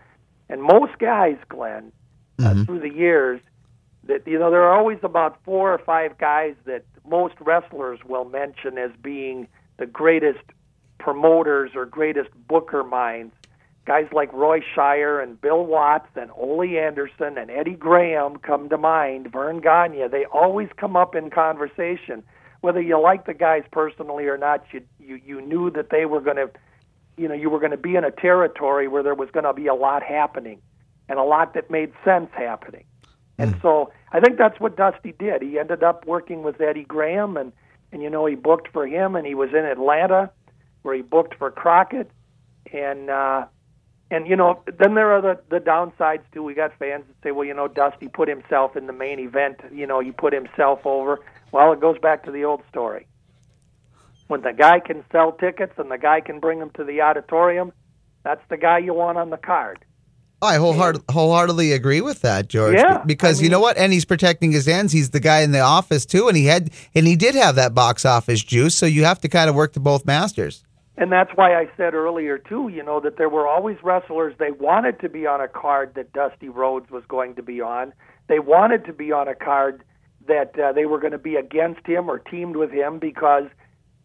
[0.47, 1.91] And most guys, Glen,
[2.39, 2.61] uh, mm-hmm.
[2.61, 3.41] uh, through the years,
[4.03, 8.25] that you know there are always about four or five guys that most wrestlers will
[8.25, 10.43] mention as being the greatest
[10.99, 13.33] promoters or greatest booker minds
[13.85, 18.77] guys like Roy Shire and Bill Watts and Ole Anderson and Eddie Graham come to
[18.77, 22.23] mind, Verne Gagne, they always come up in conversation.
[22.61, 26.21] Whether you like the guys personally or not, you you, you knew that they were
[26.21, 26.49] going to,
[27.17, 29.53] you know, you were going to be in a territory where there was going to
[29.53, 30.61] be a lot happening,
[31.07, 32.85] and a lot that made sense happening.
[33.37, 33.61] And hmm.
[33.61, 35.41] so I think that's what Dusty did.
[35.41, 37.51] He ended up working with Eddie Graham, and
[37.91, 40.31] and you know he booked for him, and he was in Atlanta,
[40.81, 42.09] where he booked for Crockett,
[42.73, 43.45] and uh,
[44.11, 46.43] and you know, then there are the the downsides too.
[46.43, 49.59] We got fans that say, well, you know, Dusty put himself in the main event.
[49.71, 51.19] You know, he put himself over.
[51.51, 53.07] Well, it goes back to the old story.
[54.27, 57.71] When the guy can sell tickets and the guy can bring them to the auditorium,
[58.23, 59.85] that's the guy you want on the card.
[60.41, 62.75] I wholeheart- wholeheartedly agree with that, George.
[62.77, 64.91] Yeah, because I mean, you know what, and he's protecting his ends.
[64.91, 67.73] He's the guy in the office too, and he had and he did have that
[67.73, 68.75] box office juice.
[68.75, 70.63] So you have to kind of work to both masters.
[70.97, 74.51] And that's why I said earlier too, you know, that there were always wrestlers they
[74.51, 77.93] wanted to be on a card that Dusty Rhodes was going to be on.
[78.27, 79.83] They wanted to be on a card
[80.27, 83.45] that uh, they were going to be against him or teamed with him because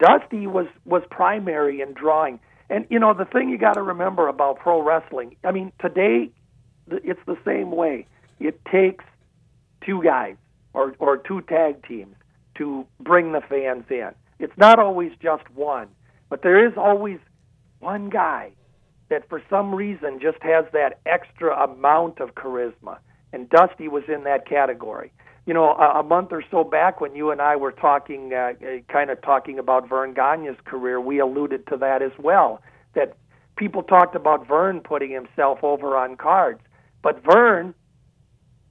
[0.01, 2.41] Dusty was was primary in drawing.
[2.69, 6.31] And you know, the thing you got to remember about pro wrestling, I mean, today
[6.91, 8.07] it's the same way.
[8.39, 9.05] It takes
[9.85, 10.37] two guys
[10.73, 12.17] or or two tag teams
[12.57, 14.11] to bring the fans in.
[14.39, 15.89] It's not always just one
[16.31, 17.19] but there is always
[17.81, 18.53] one guy
[19.11, 22.99] that for some reason just has that extra amount of charisma.
[23.33, 25.13] And Dusty was in that category.
[25.47, 28.53] You know, a, a month or so back when you and I were talking, uh,
[28.89, 32.63] kind of talking about Verne Gagne's career, we alluded to that as well.
[32.95, 33.17] That
[33.57, 36.61] people talked about Verne putting himself over on cards.
[37.03, 37.75] But Verne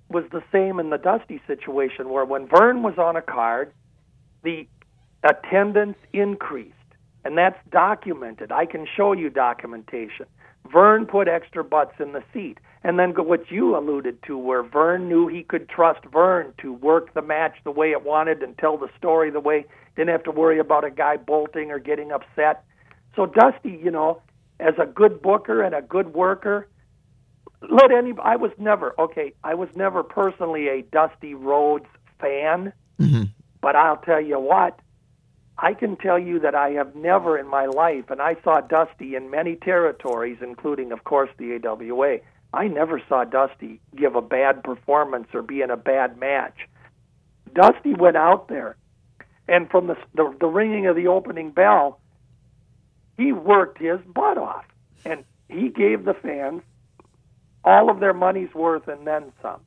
[0.10, 3.74] was the same in the Dusty situation, where when Verne was on a card,
[4.44, 4.68] the
[5.24, 6.74] attendance increased
[7.24, 8.52] and that's documented.
[8.52, 10.26] I can show you documentation.
[10.72, 12.60] Verne put extra butts in the seat.
[12.84, 17.14] And then what you alluded to, where Verne knew he could trust Verne to work
[17.14, 20.32] the match the way it wanted and tell the story the way, didn't have to
[20.32, 22.64] worry about a guy bolting or getting upset.
[23.16, 24.22] So Dusty, you know,
[24.60, 26.68] as a good booker and a good worker,
[27.70, 31.88] let any, I was never, okay, I was never personally a Dusty Rhodes
[32.22, 33.24] fan, mm-hmm.
[33.62, 34.80] but I'll tell you what,
[35.62, 39.16] I can tell you that I have never in my life, and I saw Dusty
[39.16, 42.20] in many territories, including, of course, the AWA.
[42.54, 46.56] I never saw Dusty give a bad performance or be in a bad match.
[47.54, 48.78] Dusty went out there,
[49.50, 52.00] and from the, the, the ringing of the opening bell,
[53.18, 54.66] he worked his butt off,
[55.04, 56.62] and he gave the fans
[57.66, 59.60] all of their money's worth and then some.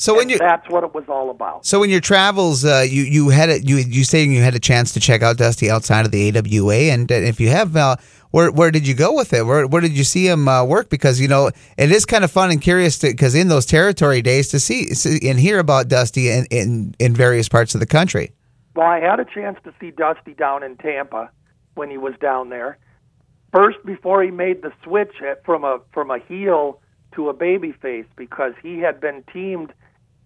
[0.00, 1.66] So when you that's what it was all about.
[1.66, 4.60] So in your travels, uh, you you had a, you you saying you had a
[4.60, 7.96] chance to check out Dusty outside of the AWA, and if you have, uh,
[8.30, 9.44] where where did you go with it?
[9.44, 10.88] Where where did you see him uh, work?
[10.88, 14.22] Because you know it is kind of fun and curious to because in those territory
[14.22, 17.86] days to see, see and hear about Dusty in, in in various parts of the
[17.86, 18.30] country.
[18.76, 21.28] Well, I had a chance to see Dusty down in Tampa
[21.74, 22.78] when he was down there.
[23.52, 26.80] First, before he made the switch from a from a heel
[27.16, 29.72] to a baby face, because he had been teamed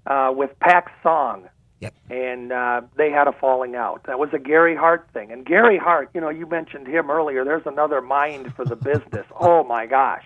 [0.06, 1.48] uh, with Pak Song.
[1.80, 1.94] Yep.
[2.10, 4.04] And uh, they had a falling out.
[4.06, 5.32] That was a Gary Hart thing.
[5.32, 7.44] And Gary Hart, you know, you mentioned him earlier.
[7.44, 9.26] There's another mind for the business.
[9.40, 10.24] oh my gosh!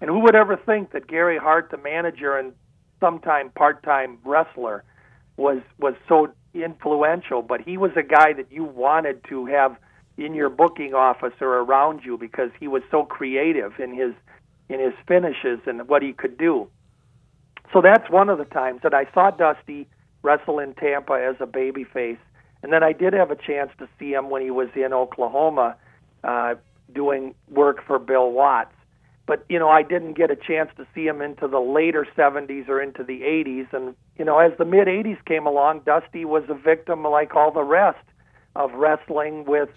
[0.00, 2.52] And who would ever think that Gary Hart, the manager and
[2.98, 4.82] sometime part-time wrestler,
[5.36, 7.40] was was so influential?
[7.40, 9.76] But he was a guy that you wanted to have
[10.16, 14.12] in your booking office or around you because he was so creative in his
[14.68, 16.68] in his finishes and what he could do.
[17.72, 19.86] So that's one of the times that I saw Dusty
[20.22, 22.18] wrestle in Tampa as a babyface,
[22.62, 25.76] and then I did have a chance to see him when he was in Oklahoma
[26.24, 26.54] uh,
[26.92, 28.72] doing work for Bill Watts.
[29.26, 32.68] But you know, I didn't get a chance to see him into the later 70s
[32.68, 33.72] or into the 80s.
[33.72, 37.50] And you know, as the mid 80s came along, Dusty was a victim, like all
[37.50, 38.04] the rest,
[38.54, 39.68] of wrestling with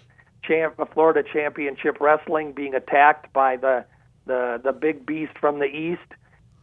[0.42, 3.84] champ, Florida Championship Wrestling being attacked by the
[4.26, 6.14] the the big beast from the east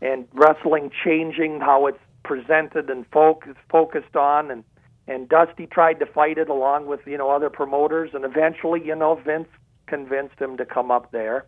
[0.02, 4.64] and wrestling changing how it's presented and focus, focused on and
[5.10, 8.96] and Dusty tried to fight it along with you know other promoters and eventually you
[8.96, 9.48] know Vince
[9.88, 11.46] convinced him to come up there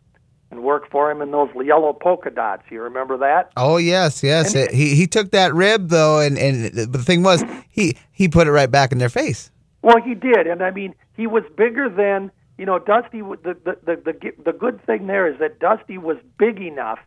[0.51, 2.63] and work for him in those yellow polka dots.
[2.69, 3.51] You remember that?
[3.57, 4.53] Oh yes, yes.
[4.71, 8.51] He he took that rib though, and and the thing was he he put it
[8.51, 9.51] right back in their face.
[9.81, 13.21] Well, he did, and I mean he was bigger than you know Dusty.
[13.21, 16.99] The the the the, the good thing there is that Dusty was big enough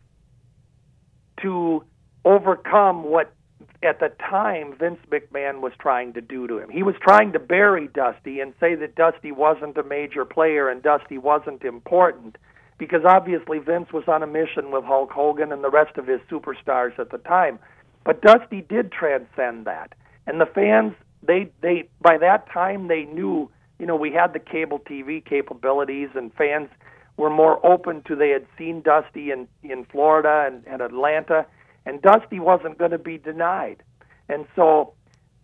[1.41, 1.83] to
[2.25, 3.33] overcome what
[3.83, 6.69] at the time Vince McMahon was trying to do to him.
[6.69, 10.81] He was trying to bury Dusty and say that Dusty wasn't a major player and
[10.81, 12.37] Dusty wasn't important
[12.77, 16.21] because obviously Vince was on a mission with Hulk Hogan and the rest of his
[16.29, 17.59] superstars at the time.
[18.05, 19.93] But Dusty did transcend that.
[20.27, 24.39] And the fans they they by that time they knew, you know, we had the
[24.39, 26.69] cable TV capabilities and fans
[27.17, 31.45] were more open to they had seen Dusty in in Florida and, and Atlanta
[31.85, 33.83] and Dusty wasn't going to be denied.
[34.29, 34.93] And so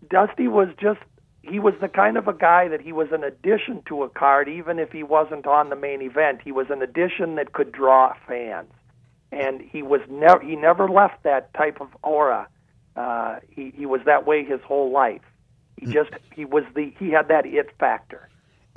[0.09, 0.99] Dusty was just
[1.41, 4.49] he was the kind of a guy that he was an addition to a card,
[4.49, 6.41] even if he wasn't on the main event.
[6.43, 8.71] He was an addition that could draw fans,
[9.31, 12.47] and he was never he never left that type of aura.
[12.95, 15.21] Uh, he he was that way his whole life.
[15.77, 15.93] He hmm.
[15.93, 18.29] just he was the he had that it factor.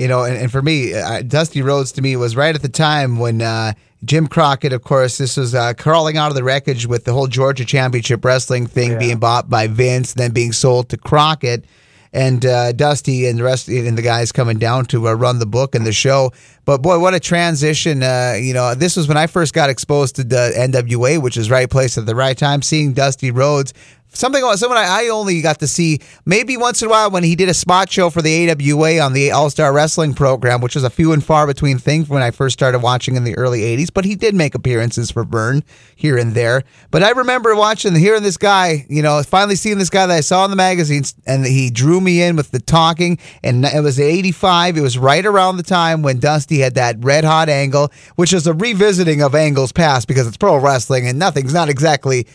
[0.02, 2.68] You know, and, and for me, uh, Dusty Rhodes to me was right at the
[2.68, 6.88] time when uh, Jim Crockett, of course, this was uh, crawling out of the wreckage
[6.88, 8.98] with the whole Georgia Championship Wrestling thing yeah.
[8.98, 11.64] being bought by Vince, then being sold to Crockett
[12.12, 15.46] and uh, Dusty and the rest and the guys coming down to uh, run the
[15.46, 16.32] book and the show.
[16.64, 18.02] But boy, what a transition!
[18.02, 21.48] Uh, you know, this was when I first got exposed to the NWA, which is
[21.48, 22.62] right place at the right time.
[22.62, 23.72] Seeing Dusty Rhodes
[24.12, 27.48] something someone I, only got to see maybe once in a while when he did
[27.48, 30.90] a spot show for the AWA on the All Star Wrestling program, which was a
[30.90, 33.92] few and far between thing when I first started watching in the early '80s.
[33.92, 36.62] But he did make appearances for Verne here and there.
[36.90, 40.20] But I remember watching, hearing this guy, you know, finally seeing this guy that I
[40.20, 43.18] saw in the magazines, and he drew me in with the talking.
[43.42, 44.76] And it was '85.
[44.76, 48.46] It was right around the time when Dusty had that red hot angle, which is
[48.46, 52.26] a revisiting of angles past because it's pro wrestling and nothing's not exactly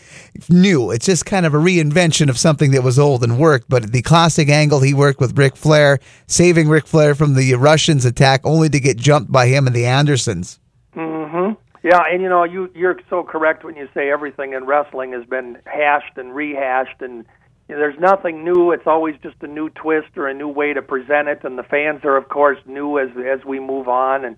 [0.48, 0.90] new.
[0.90, 3.68] It's just kind of a reinvention of something that was old and worked.
[3.68, 8.04] But the classic angle he worked with Ric Flair, saving Ric Flair from the Russians'
[8.04, 10.60] attack, only to get jumped by him and the Andersons.
[10.96, 11.54] Mm-hmm.
[11.82, 15.24] Yeah, and you know you you're so correct when you say everything in wrestling has
[15.24, 17.24] been hashed and rehashed, and
[17.68, 18.72] you know, there's nothing new.
[18.72, 21.62] It's always just a new twist or a new way to present it, and the
[21.62, 24.24] fans are of course new as as we move on.
[24.24, 24.36] And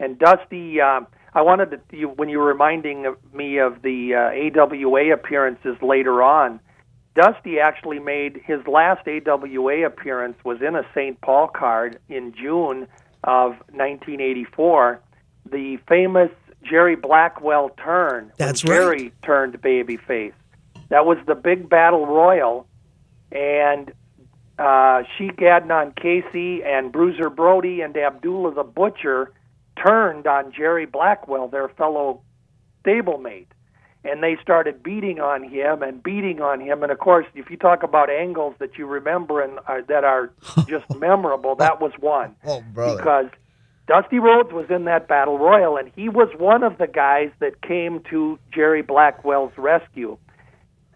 [0.00, 0.80] and Dusty.
[0.80, 1.02] Uh,
[1.34, 6.22] I wanted to you, when you were reminding me of the uh, AWA appearances later
[6.22, 6.60] on.
[7.14, 11.20] Dusty actually made his last AWA appearance was in a St.
[11.20, 12.88] Paul card in June
[13.22, 15.00] of 1984.
[15.50, 16.30] The famous
[16.64, 18.32] Jerry Blackwell turn.
[18.36, 19.22] That's Jerry right.
[19.22, 20.32] turned babyface.
[20.88, 22.66] That was the big battle royal,
[23.32, 23.92] and
[24.58, 29.32] uh, Sheik Adnan Casey and Bruiser Brody and Abdullah the Butcher
[29.76, 32.22] turned on Jerry Blackwell, their fellow
[32.84, 33.46] stablemate
[34.04, 36.82] and they started beating on him and beating on him.
[36.82, 40.30] And of course, if you talk about angles that you remember and are, that are
[40.68, 42.36] just memorable, that was one.
[42.46, 42.98] Oh, brother!
[42.98, 43.26] Because
[43.88, 47.62] Dusty Rhodes was in that battle royal, and he was one of the guys that
[47.62, 50.18] came to Jerry Blackwell's rescue.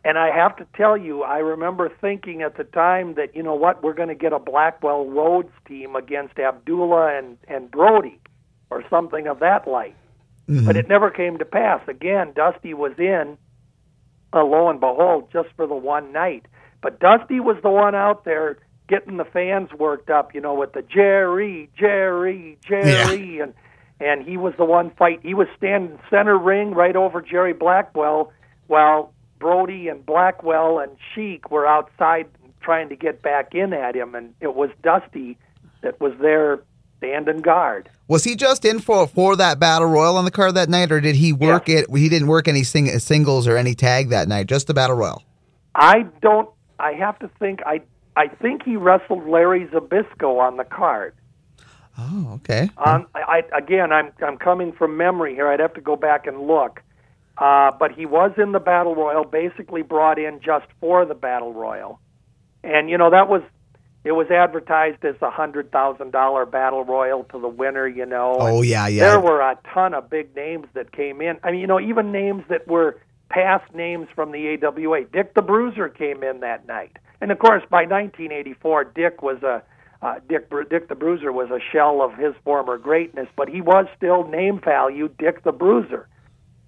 [0.04, 3.54] And I have to tell you, I remember thinking at the time that you know
[3.54, 8.20] what, we're going to get a Blackwell Rhodes team against Abdullah and and Brody,
[8.70, 9.94] or something of that like.
[10.48, 10.66] Mm-hmm.
[10.66, 11.80] But it never came to pass.
[11.88, 13.36] Again, Dusty was in,
[14.32, 16.46] uh, lo and behold, just for the one night.
[16.82, 20.72] But Dusty was the one out there getting the fans worked up, you know, with
[20.72, 23.44] the Jerry, Jerry, Jerry, yeah.
[23.44, 23.54] and
[24.00, 25.20] and he was the one fight.
[25.22, 28.32] He was standing center ring right over Jerry Blackwell,
[28.68, 32.28] while Brody and Blackwell and Sheik were outside
[32.60, 35.36] trying to get back in at him, and it was Dusty
[35.82, 36.60] that was there
[36.98, 37.88] standing guard.
[38.06, 41.00] Was he just in for for that battle royal on the card that night, or
[41.00, 41.86] did he work it?
[41.94, 45.22] He didn't work any sing, singles or any tag that night, just the battle royal.
[45.74, 46.48] I don't.
[46.78, 47.60] I have to think.
[47.66, 47.82] I
[48.16, 51.14] I think he wrestled Larry Zbyszko on the card.
[51.98, 52.70] Oh, okay.
[52.78, 55.48] Um, I, again, I'm I'm coming from memory here.
[55.48, 56.80] I'd have to go back and look.
[57.36, 61.52] Uh, but he was in the battle royal, basically brought in just for the battle
[61.52, 62.00] royal,
[62.64, 63.42] and you know that was
[64.04, 67.86] it was advertised as a hundred thousand dollar battle royal to the winner.
[67.86, 68.36] You know.
[68.38, 69.10] Oh yeah, yeah.
[69.10, 71.38] There were a ton of big names that came in.
[71.42, 75.04] I mean, you know, even names that were past names from the AWA.
[75.04, 79.62] Dick the Bruiser came in that night, and of course, by 1984, Dick was a
[80.00, 83.86] uh, Dick Dick the Bruiser was a shell of his former greatness, but he was
[83.96, 86.08] still name value Dick the Bruiser.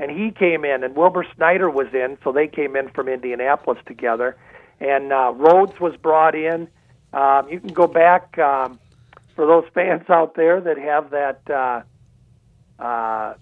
[0.01, 3.79] and he came in, and Wilbur Snyder was in, so they came in from Indianapolis
[3.87, 4.37] together,
[4.81, 6.69] and uh, Rhodes was brought in.
[7.13, 8.79] Um, you can go back um,
[9.35, 13.35] for those fans out there that have that uh, uh,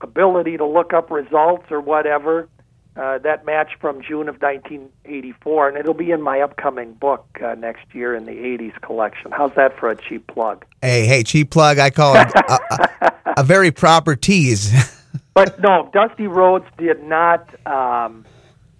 [0.00, 2.48] ability to look up results or whatever.
[2.96, 7.54] Uh, that match from June of 1984, and it'll be in my upcoming book uh,
[7.54, 9.30] next year in the 80s collection.
[9.30, 10.64] How's that for a cheap plug?
[10.82, 11.78] Hey, hey, cheap plug.
[11.78, 12.58] I call it a,
[13.00, 14.72] a, a very proper tease.
[15.34, 18.24] but no, Dusty Rhodes did not um,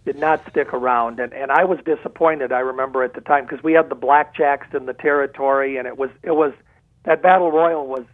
[0.08, 2.50] did not stick around, and and I was disappointed.
[2.50, 5.98] I remember at the time because we had the Blackjacks in the territory, and it
[5.98, 6.54] was it was
[7.04, 8.06] that battle royal was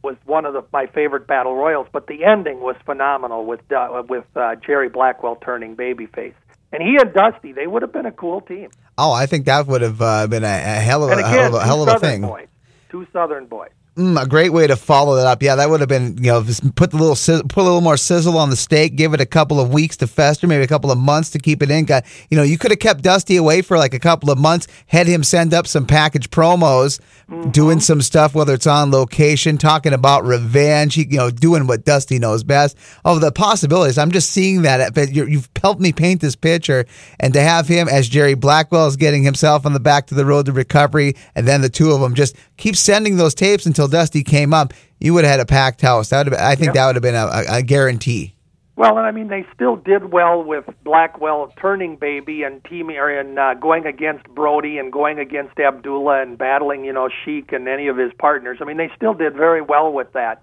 [0.00, 4.04] was one of the, my favorite battle royals, but the ending was phenomenal with uh,
[4.08, 6.34] with uh, Jerry Blackwell turning babyface.
[6.72, 8.70] And he and Dusty, they would have been a cool team.
[8.96, 11.46] Oh, I think that would have uh, been a, a, hell of a, again, hell
[11.46, 12.22] of a, hell of a thing.
[12.22, 12.46] Boys,
[12.90, 13.70] two Southern boys.
[13.96, 15.40] Mm, a great way to follow that up.
[15.40, 17.14] Yeah, that would have been you know put the little
[17.44, 20.08] put a little more sizzle on the steak, give it a couple of weeks to
[20.08, 21.84] fester, maybe a couple of months to keep it in.
[21.84, 24.66] Got you know you could have kept Dusty away for like a couple of months,
[24.88, 26.98] had him send up some package promos,
[27.30, 27.50] mm-hmm.
[27.50, 32.18] doing some stuff whether it's on location, talking about revenge, you know, doing what Dusty
[32.18, 32.76] knows best.
[33.04, 34.92] Of the possibilities, I'm just seeing that.
[34.92, 36.84] But you've helped me paint this picture,
[37.20, 40.24] and to have him as Jerry Blackwell is getting himself on the back to the
[40.24, 43.83] road to recovery, and then the two of them just keep sending those tapes until
[43.88, 46.10] Dusty came up, you would have had a packed house.
[46.10, 46.74] That would have, I think yep.
[46.74, 48.34] that would have been a, a, guarantee.
[48.76, 53.38] Well, and I mean, they still did well with Blackwell turning baby and teaming and
[53.38, 57.86] uh, going against Brody and going against Abdullah and battling, you know, Sheik and any
[57.86, 58.58] of his partners.
[58.60, 60.42] I mean, they still did very well with that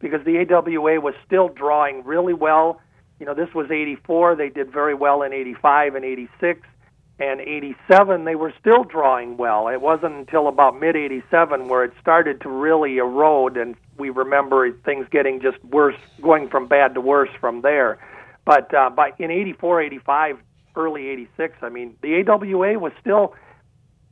[0.00, 2.80] because the AWA was still drawing really well.
[3.20, 4.36] You know, this was 84.
[4.36, 6.66] They did very well in 85 and 86
[7.20, 9.68] and 87 they were still drawing well.
[9.68, 14.70] It wasn't until about mid 87 where it started to really erode and we remember
[14.84, 17.98] things getting just worse going from bad to worse from there.
[18.44, 20.38] But uh, by in 84 85
[20.76, 23.34] early 86 i mean the awa was still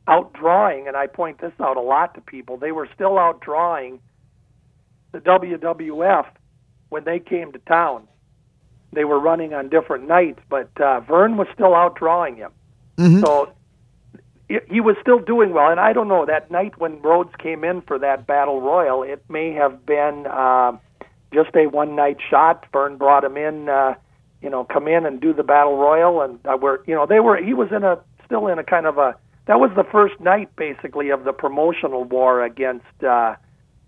[0.08, 4.00] outdrawing and i point this out a lot to people they were still outdrawing
[5.12, 6.26] the wwf
[6.88, 8.06] when they came to town.
[8.92, 12.50] They were running on different nights but uh, verne was still outdrawing him
[12.96, 13.20] Mm-hmm.
[13.20, 13.52] So
[14.48, 17.82] he was still doing well, and I don't know that night when Rhodes came in
[17.82, 20.72] for that battle royal, it may have been uh,
[21.34, 22.64] just a one night shot.
[22.72, 23.94] Verne brought him in, uh,
[24.40, 27.18] you know, come in and do the battle royal, and uh, were you know they
[27.18, 29.16] were he was in a still in a kind of a
[29.46, 33.34] that was the first night basically of the promotional war against uh,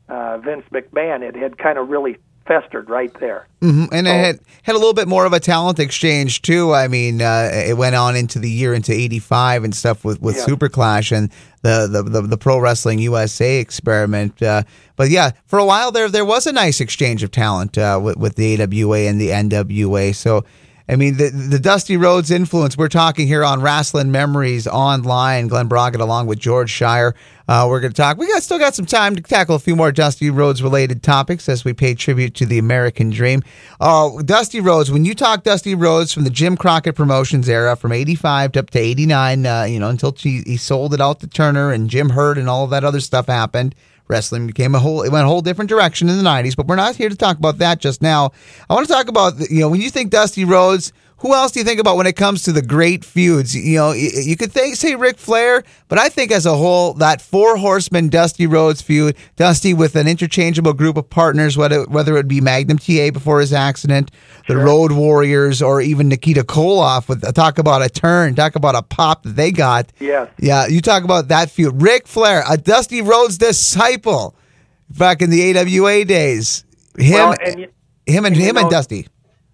[0.09, 1.23] uh, Vince McMahon.
[1.23, 2.19] It had kind of really
[2.49, 3.47] festered right there.
[3.61, 3.93] Mm-hmm.
[3.93, 6.73] And so, it had had a little bit more of a talent exchange too.
[6.73, 10.37] I mean, uh, it went on into the year into '85 and stuff with with
[10.37, 10.45] yeah.
[10.45, 11.31] Super Clash and
[11.63, 14.43] the, the the, the Pro Wrestling USA experiment.
[14.43, 14.63] Uh,
[14.97, 18.17] but yeah, for a while there, there was a nice exchange of talent uh, with
[18.17, 20.15] with the AWA and the NWA.
[20.15, 20.45] So
[20.91, 25.47] I mean, the, the Dusty Rhodes influence, we're talking here on Wrestling Memories Online.
[25.47, 27.13] Glen Braget along with George Schire.
[27.47, 28.17] Uh, we're going to talk.
[28.17, 31.47] We got still got some time to tackle a few more Dusty Rhodes related topics
[31.49, 33.43] as we pay tribute to the American Dream.
[33.81, 37.93] Uh, Dusty Rhodes, when you talk Dusty Rhodes from the Jim Crockett Promotions era, from
[37.93, 41.27] 85 to up to 89, uh, you know, until he, he sold it out to
[41.27, 43.75] Turner and Jim Herd and all that other stuff happened
[44.09, 46.77] wrestling became a whole it went a whole different direction in the 90s but we're
[46.77, 48.33] not here to talk about that just now.
[48.69, 51.59] I want to talk about you know when you think dusty rhodes who else do
[51.59, 53.55] you think about when it comes to the great feuds?
[53.55, 57.21] You know, you could think, say Ric Flair, but I think as a whole, that
[57.21, 62.29] four horsemen Dusty Rhodes feud, Dusty with an interchangeable group of partners, whether whether it
[62.29, 64.13] be Magnum TA before his accident,
[64.47, 64.65] the sure.
[64.65, 67.09] Road Warriors, or even Nikita Koloff.
[67.09, 69.93] With uh, talk about a turn, talk about a pop that they got.
[69.99, 70.69] Yeah, yeah.
[70.69, 71.83] You talk about that feud.
[71.83, 74.37] Ric Flair, a Dusty Rhodes disciple,
[74.89, 76.65] back in the AWA days.
[76.97, 77.59] Him, well, and
[78.07, 79.09] him, and, and him know, and Dusty.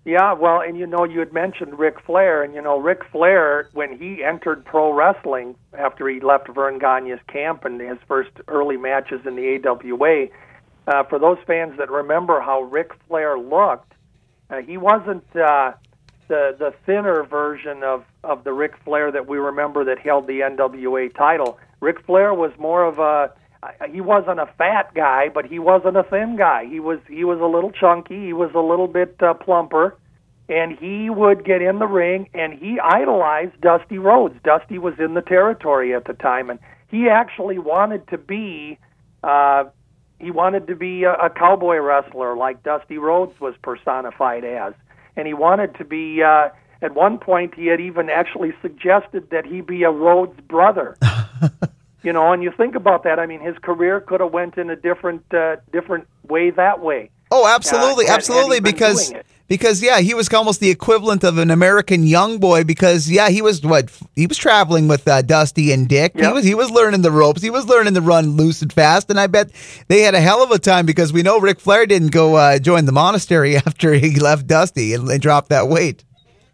[0.04, 3.70] Yeah, well, and you know, you had mentioned Ric Flair, and you know, Ric Flair,
[3.72, 8.76] when he entered pro wrestling after he left Verne Gagne's camp and his first early
[8.76, 10.26] matches in the AWA,
[10.86, 13.92] uh, for those fans that remember how Ric Flair looked,
[14.50, 15.72] uh, he wasn't uh,
[16.28, 20.40] the the thinner version of of the Ric Flair that we remember that held the
[20.40, 21.58] NWA title.
[21.80, 23.32] Ric Flair was more of a
[23.90, 26.66] he wasn't a fat guy, but he wasn't a thin guy.
[26.66, 28.26] He was he was a little chunky.
[28.26, 29.96] He was a little bit uh, plumper,
[30.48, 34.34] and he would get in the ring and he idolized Dusty Rhodes.
[34.44, 36.58] Dusty was in the territory at the time, and
[36.88, 38.78] he actually wanted to be
[39.22, 39.64] uh,
[40.18, 44.74] he wanted to be a, a cowboy wrestler like Dusty Rhodes was personified as,
[45.16, 46.22] and he wanted to be.
[46.22, 46.48] Uh,
[46.82, 50.98] at one point, he had even actually suggested that he be a Rhodes brother.
[52.04, 54.70] you know and you think about that i mean his career could have went in
[54.70, 59.12] a different uh, different way that way oh absolutely uh, absolutely because
[59.48, 63.42] because yeah, he was almost the equivalent of an American young boy because yeah, he
[63.42, 66.18] was what he was traveling with uh, Dusty and Dick.
[66.18, 67.42] He was he was learning the ropes.
[67.42, 69.50] He was learning to run loose and fast, and I bet
[69.88, 72.58] they had a hell of a time because we know Ric Flair didn't go uh,
[72.58, 76.04] join the monastery after he left Dusty and, and dropped that weight.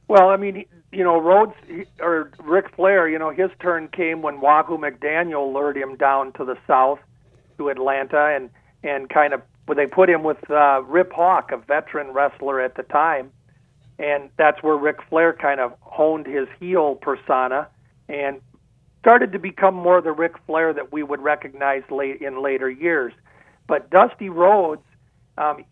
[0.09, 1.55] Well, I mean, you know, Rhodes
[2.01, 6.45] or Ric Flair, you know, his turn came when Wahoo McDaniel lured him down to
[6.45, 6.99] the south
[7.59, 8.51] to Atlanta, and
[8.83, 12.75] and kind of well, they put him with uh, Rip Hawk, a veteran wrestler at
[12.75, 13.31] the time,
[13.99, 17.69] and that's where Ric Flair kind of honed his heel persona
[18.09, 18.41] and
[18.99, 23.13] started to become more the Ric Flair that we would recognize late in later years.
[23.69, 24.83] But Dusty Rhodes,
[25.39, 25.65] um,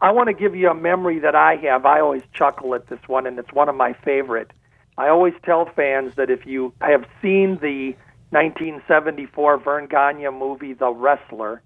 [0.00, 1.84] I want to give you a memory that I have.
[1.84, 4.50] I always chuckle at this one, and it's one of my favorite.
[4.96, 7.94] I always tell fans that if you have seen the
[8.30, 11.62] 1974 Verne Gagne movie, The Wrestler,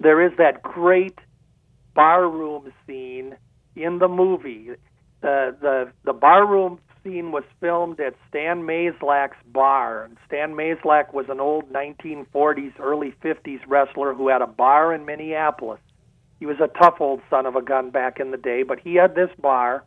[0.00, 1.18] there is that great
[1.94, 3.36] barroom scene
[3.76, 4.70] in the movie.
[5.20, 10.04] The the the barroom scene was filmed at Stan Mayslack's bar.
[10.04, 15.04] And Stan Mayslack was an old 1940s, early 50s wrestler who had a bar in
[15.04, 15.80] Minneapolis.
[16.42, 18.96] He was a tough old son of a gun back in the day, but he
[18.96, 19.84] had this bar,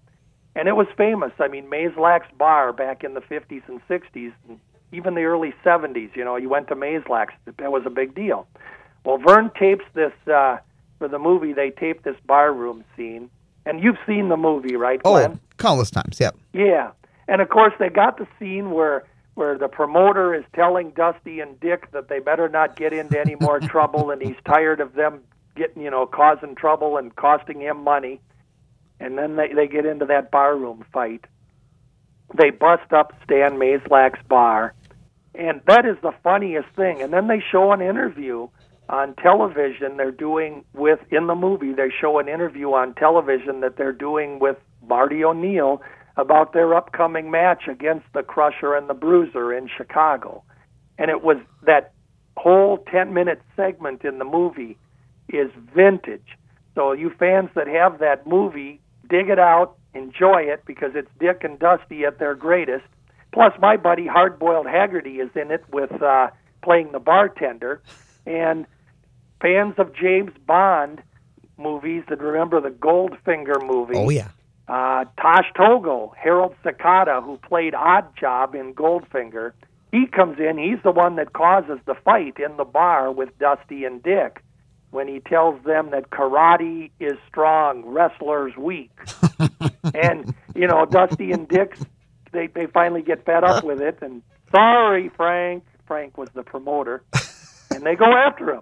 [0.55, 1.33] and it was famous.
[1.37, 4.57] I mean, Mayslack's bar back in the 50s and 60s, and
[4.93, 6.15] even the early 70s.
[6.15, 8.47] You know, you went to Mayslack's; that was a big deal.
[9.03, 10.59] Well, Verne tapes this uh,
[10.97, 11.51] for the movie.
[11.51, 13.29] They taped this barroom scene,
[13.65, 15.31] and you've seen the movie, right, Glen?
[15.33, 16.21] Oh, countless times.
[16.21, 16.37] Yep.
[16.53, 16.91] Yeah,
[17.27, 19.03] and of course they got the scene where
[19.33, 23.35] where the promoter is telling Dusty and Dick that they better not get into any
[23.41, 25.19] more trouble, and he's tired of them
[25.55, 28.21] getting you know causing trouble and costing him money.
[28.99, 31.25] And then they they get into that barroom fight.
[32.37, 34.73] They bust up Stan Mayslack's bar,
[35.33, 37.01] and that is the funniest thing.
[37.01, 38.47] And then they show an interview
[38.89, 43.77] on television they're doing with in the movie they show an interview on television that
[43.77, 45.81] they're doing with Marty O'Neil
[46.17, 50.43] about their upcoming match against the Crusher and the Bruiser in Chicago.
[50.97, 51.93] And it was that
[52.37, 54.77] whole 10 minute segment in the movie
[55.29, 56.37] is vintage.
[56.75, 61.43] So you fans that have that movie, dig it out, enjoy it because it's Dick
[61.43, 62.85] and Dusty at their greatest.
[63.31, 66.27] Plus, my buddy Hardboiled Haggerty is in it with uh,
[66.63, 67.81] playing the bartender,
[68.25, 68.65] and
[69.41, 71.01] fans of James Bond
[71.57, 73.97] movies that remember the Goldfinger movie.
[73.97, 74.29] Oh yeah.
[74.67, 79.51] Uh, Tosh Togo, Harold Sakata, who played Odd Job in Goldfinger,
[79.91, 80.57] he comes in.
[80.57, 84.41] He's the one that causes the fight in the bar with Dusty and Dick
[84.95, 88.91] when he tells them that karate is strong, wrestlers weak.
[89.93, 91.79] and you know, Dusty and Dix,
[92.31, 95.65] they they finally get fed up with it, and sorry, Frank.
[95.85, 97.03] Frank was the promoter,
[97.69, 98.61] and they go after him,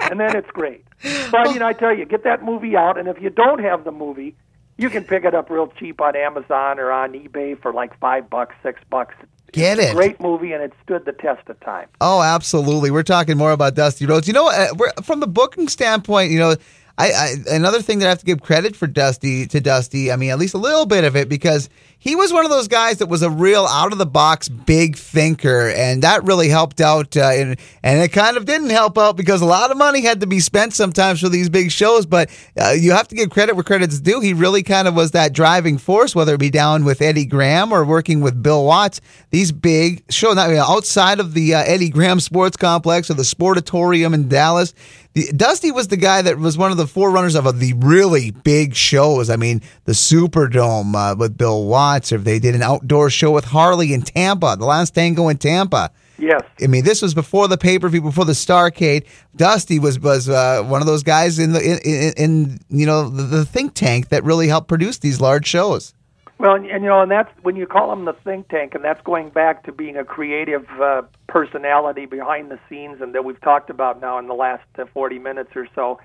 [0.00, 0.86] and then it's great.
[1.02, 3.84] So I mean, I tell you, get that movie out, and if you don't have
[3.84, 4.36] the movie,
[4.78, 8.30] you can pick it up real cheap on Amazon or on eBay for like five
[8.30, 9.16] bucks, six bucks.
[9.52, 9.94] Get It's a it.
[9.94, 11.88] Great movie, and it stood the test of time.
[12.00, 12.90] Oh, absolutely.
[12.90, 14.26] We're talking more about Dusty Rhodes.
[14.26, 16.56] You know, uh, we're, from the booking standpoint, you know,
[16.98, 20.12] I, I another thing that I have to give credit for Dusty to Dusty.
[20.12, 21.68] I mean, at least a little bit of it because
[22.02, 24.96] he was one of those guys that was a real out of the box big
[24.96, 27.16] thinker, and that really helped out.
[27.16, 30.18] Uh, and, and it kind of didn't help out because a lot of money had
[30.18, 32.04] to be spent sometimes for these big shows.
[32.04, 32.28] But
[32.60, 34.18] uh, you have to give credit where credit's due.
[34.18, 37.70] He really kind of was that driving force, whether it be down with Eddie Graham
[37.70, 39.00] or working with Bill Watts.
[39.30, 43.22] These big shows, I mean, outside of the uh, Eddie Graham Sports Complex or the
[43.22, 44.74] Sportatorium in Dallas.
[45.14, 48.74] The, Dusty was the guy that was one of the forerunners of the really big
[48.74, 49.28] shows.
[49.28, 53.44] I mean, the Superdome uh, with Bill Watts, or they did an outdoor show with
[53.44, 55.90] Harley in Tampa, the last tango in Tampa.
[56.18, 56.42] Yes.
[56.62, 59.06] I mean, this was before the pay per view, before the Starcade.
[59.34, 63.08] Dusty was was uh, one of those guys in the in, in, in you know
[63.08, 65.94] the, the think tank that really helped produce these large shows.
[66.38, 68.84] Well, and, and you know, and that's when you call him the think tank, and
[68.84, 73.40] that's going back to being a creative uh, personality behind the scenes, and that we've
[73.40, 75.98] talked about now in the last uh, 40 minutes or so.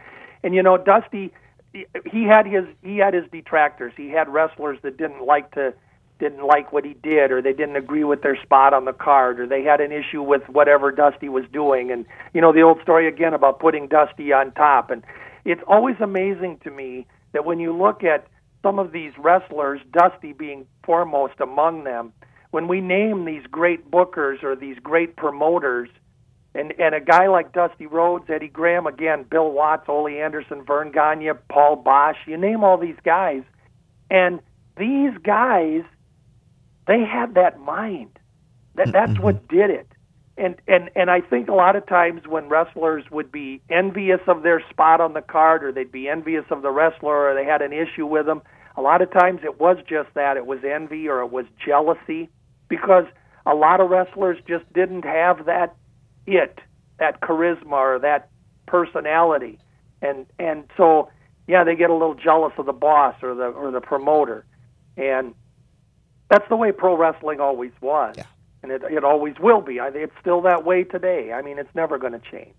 [0.43, 1.33] And you know, Dusty,
[1.73, 3.93] he- had his he had his detractors.
[3.95, 5.73] He had wrestlers that didn't like to
[6.19, 9.39] didn't like what he did, or they didn't agree with their spot on the card,
[9.39, 11.91] or they had an issue with whatever Dusty was doing.
[11.91, 14.89] And you know, the old story again about putting Dusty on top.
[14.89, 15.03] And
[15.45, 18.27] it's always amazing to me that when you look at
[18.63, 22.13] some of these wrestlers, Dusty being foremost among them,
[22.51, 25.89] when we name these great bookers or these great promoters,
[26.57, 30.91] and and a guy like Dusty Rhodes, Eddie Graham, again, Bill Watts, Ole Anderson, Verne
[30.91, 33.43] Gagne, Paul Boesch, you name all these guys,
[34.09, 34.39] and
[34.77, 35.83] these guys,
[36.87, 38.19] they had that mind.
[38.75, 39.23] That that's mm-hmm.
[39.23, 39.87] what did it.
[40.37, 44.43] And and and I think a lot of times when wrestlers would be envious of
[44.43, 47.61] their spot on the card, or they'd be envious of the wrestler, or they had
[47.61, 48.41] an issue with them,
[48.75, 50.37] A lot of times it was just that.
[50.37, 52.29] It was envy or it was jealousy
[52.67, 53.05] because
[53.45, 55.75] a lot of wrestlers just didn't have that
[56.27, 56.59] it,
[56.99, 58.29] that charisma or that
[58.67, 59.57] personality.
[60.01, 61.09] And and so
[61.47, 64.45] yeah, they get a little jealous of the boss or the or the promoter.
[64.95, 65.33] And
[66.29, 68.15] that's the way pro wrestling always was.
[68.17, 68.25] Yeah.
[68.61, 69.79] And it it always will be.
[69.79, 71.31] I think it's still that way today.
[71.33, 72.55] I mean, it's never going to change.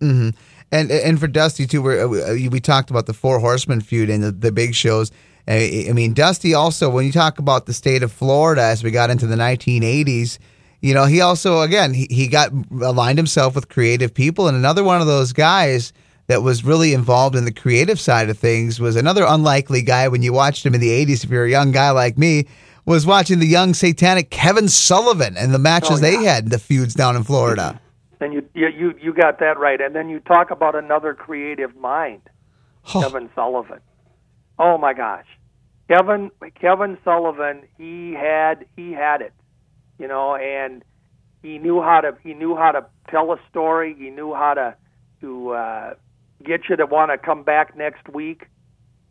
[0.00, 0.30] Mm-hmm.
[0.72, 4.32] And and for Dusty too, we we talked about the Four Horsemen feud and the,
[4.32, 5.12] the big shows.
[5.46, 8.90] I I mean, Dusty also when you talk about the state of Florida as we
[8.90, 10.38] got into the 1980s,
[10.82, 12.50] you know, he also again he, he got
[12.82, 15.92] aligned himself with creative people, and another one of those guys
[16.26, 20.22] that was really involved in the creative side of things was another unlikely guy when
[20.22, 21.24] you watched him in the 80s.
[21.24, 22.46] If you're a young guy like me,
[22.84, 26.18] was watching the young satanic Kevin Sullivan and the matches Oh, yeah.
[26.18, 27.80] they had, and the feuds down in Florida.
[28.18, 29.80] Then you you you you got that right.
[29.80, 32.22] And then you talk about another creative mind,
[32.94, 33.02] Oh.
[33.02, 33.80] Kevin Sullivan.
[34.58, 35.26] Oh my gosh,
[35.88, 36.30] Kevin
[36.60, 37.62] Kevin Sullivan.
[37.78, 39.32] He had he had it,
[40.02, 40.82] you know, and
[41.42, 43.94] he knew how to he knew how to tell a story.
[43.96, 44.74] He knew how to
[45.20, 45.94] to uh,
[46.44, 48.48] get you to want to come back next week.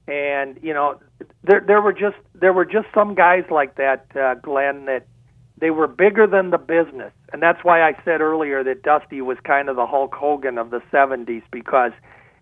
[0.05, 0.99] And you know,
[1.43, 5.07] there there were just there were just some guys like that, uh, Glen, that
[5.57, 9.37] they were bigger than the business, and that's why I said earlier that Dusty was
[9.45, 11.93] kind of the Hulk Hogan of the '70s because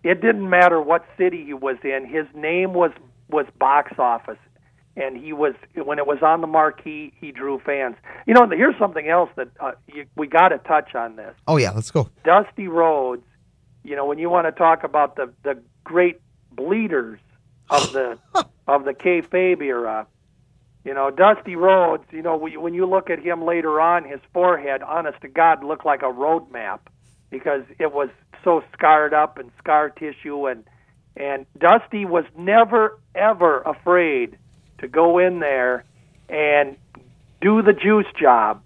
[0.02, 2.90] it didn't matter what city he was in, his name was
[3.28, 4.38] was box office,
[5.00, 7.96] and he was when it was on the marquee, he drew fans.
[8.26, 11.34] You know, here's something else that uh, you, we got to touch on this.
[11.46, 12.10] Oh yeah, let's go.
[12.24, 13.24] Dusty Rhodes,
[13.82, 16.20] you know, when you want to talk about the the great
[16.52, 17.18] bleeders
[17.70, 18.18] of the
[18.68, 20.06] of the kayfabe era,
[20.84, 24.04] you know, Dusty Rhodes, you know, when you- when you look at him later on,
[24.04, 26.88] his forehead, honest to God, looked like a road map
[27.30, 28.08] because it was
[28.44, 30.64] so scarred up and scar tissue and
[31.16, 34.38] and Dusty was never ever afraid
[34.80, 35.84] to go in there
[36.28, 36.76] and
[37.40, 38.62] do the juice job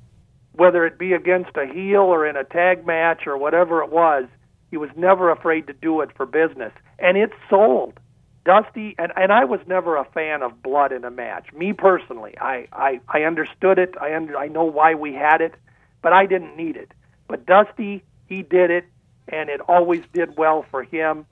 [0.57, 4.25] whether it be against a heel or in a tag match or whatever it was,
[4.71, 6.73] he was never afraid to do it for business.
[6.99, 7.99] And it sold.
[8.45, 11.53] Dusty and, and I was never a fan of blood in a match.
[11.53, 12.35] Me personally.
[12.39, 13.95] I, I, I understood it.
[14.01, 15.55] I under, I know why we had it,
[16.03, 16.93] but I didn't need it.
[17.27, 18.85] But Dusty, he did it
[19.29, 21.27] and it always did well for him.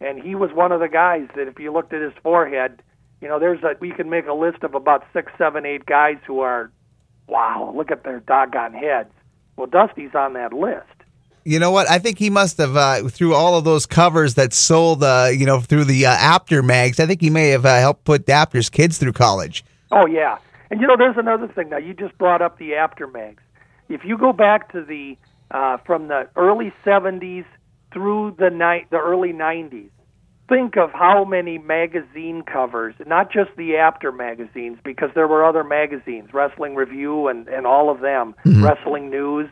[0.00, 2.82] And he was one of the guys that if you looked at his forehead,
[3.20, 6.16] you know, there's a we can make a list of about six, seven, eight guys
[6.26, 6.70] who are
[7.26, 9.10] wow, look at their doggone heads.
[9.56, 10.84] Well, Dusty's on that list.
[11.44, 11.90] You know what?
[11.90, 15.44] I think he must have uh, through all of those covers that sold, uh, you
[15.44, 16.98] know, through the uh, Apter mags.
[16.98, 19.62] I think he may have uh, helped put Apter's kids through college.
[19.92, 20.38] Oh yeah,
[20.70, 21.68] and you know, there's another thing.
[21.68, 23.42] Now you just brought up the Apter mags.
[23.90, 25.18] If you go back to the
[25.50, 27.44] uh, from the early '70s
[27.92, 29.90] through the night, the early '90s,
[30.48, 35.64] think of how many magazine covers, not just the Apter magazines, because there were other
[35.64, 38.64] magazines, Wrestling Review and and all of them, mm-hmm.
[38.64, 39.48] Wrestling News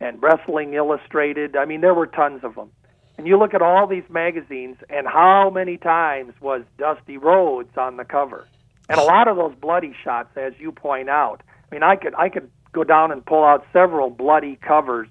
[0.00, 1.56] and Wrestling Illustrated.
[1.56, 2.70] I mean, there were tons of them.
[3.18, 7.96] And you look at all these magazines, and how many times was Dusty Rhodes on
[7.96, 8.46] the cover?
[8.90, 11.42] And a lot of those bloody shots, as you point out.
[11.70, 15.08] I mean, I could I could go down and pull out several bloody covers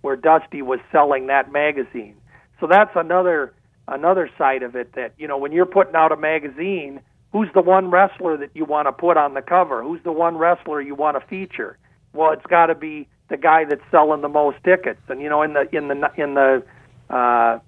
[0.00, 2.16] where Dusty was selling that magazine.
[2.60, 3.52] So that's another
[3.90, 4.94] another side of it.
[4.94, 7.00] That you know, when you're putting out a magazine,
[7.32, 9.82] who's the one wrestler that you want to put on the cover?
[9.82, 11.76] Who's the one wrestler you want to feature?
[12.12, 15.00] Well, it's got to be the guy that's selling the most tickets.
[15.08, 16.62] And you know, in the in the in the
[17.08, 17.58] uh,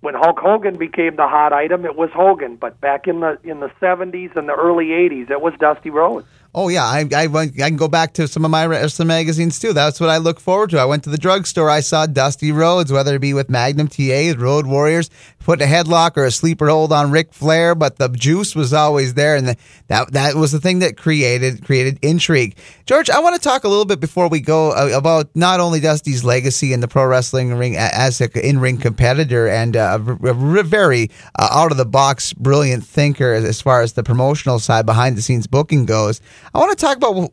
[0.00, 2.56] when Hulk Hogan became the hot item, it was Hogan.
[2.56, 6.26] But back in the in the 70s and the early 80s, it was Dusty Rhodes.
[6.58, 9.74] Oh yeah, I, I I can go back to some of my wrestling magazines too.
[9.74, 10.78] That's what I look forward to.
[10.78, 11.68] I went to the drugstore.
[11.68, 16.16] I saw Dusty Rhodes, whether it be with Magnum TA, Road Warriors, put a headlock
[16.16, 19.56] or a sleeper hold on Ric Flair, but the juice was always there, and the,
[19.88, 22.56] that that was the thing that created created intrigue.
[22.86, 25.80] George, I want to talk a little bit before we go uh, about not only
[25.80, 30.30] Dusty's legacy in the pro wrestling ring as an in ring competitor and a, a,
[30.30, 34.86] a very uh, out of the box, brilliant thinker as far as the promotional side,
[34.86, 36.22] behind the scenes booking goes.
[36.54, 37.30] I want to talk about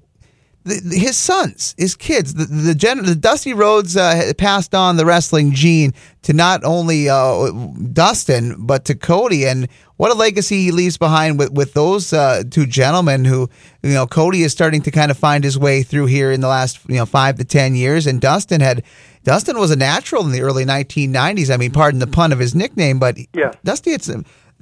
[0.66, 2.34] his sons, his kids.
[2.36, 7.10] The the, gen, the Dusty Rhodes uh, passed on the wrestling gene to not only
[7.10, 7.52] uh,
[7.92, 12.44] Dustin but to Cody, and what a legacy he leaves behind with with those uh,
[12.50, 13.26] two gentlemen.
[13.26, 13.50] Who
[13.82, 16.48] you know, Cody is starting to kind of find his way through here in the
[16.48, 18.84] last you know five to ten years, and Dustin had.
[19.26, 21.50] Dustin was a natural in the early 1990s.
[21.50, 23.56] I mean, pardon the pun of his nickname, but Yes.
[23.64, 24.12] Dusty, it's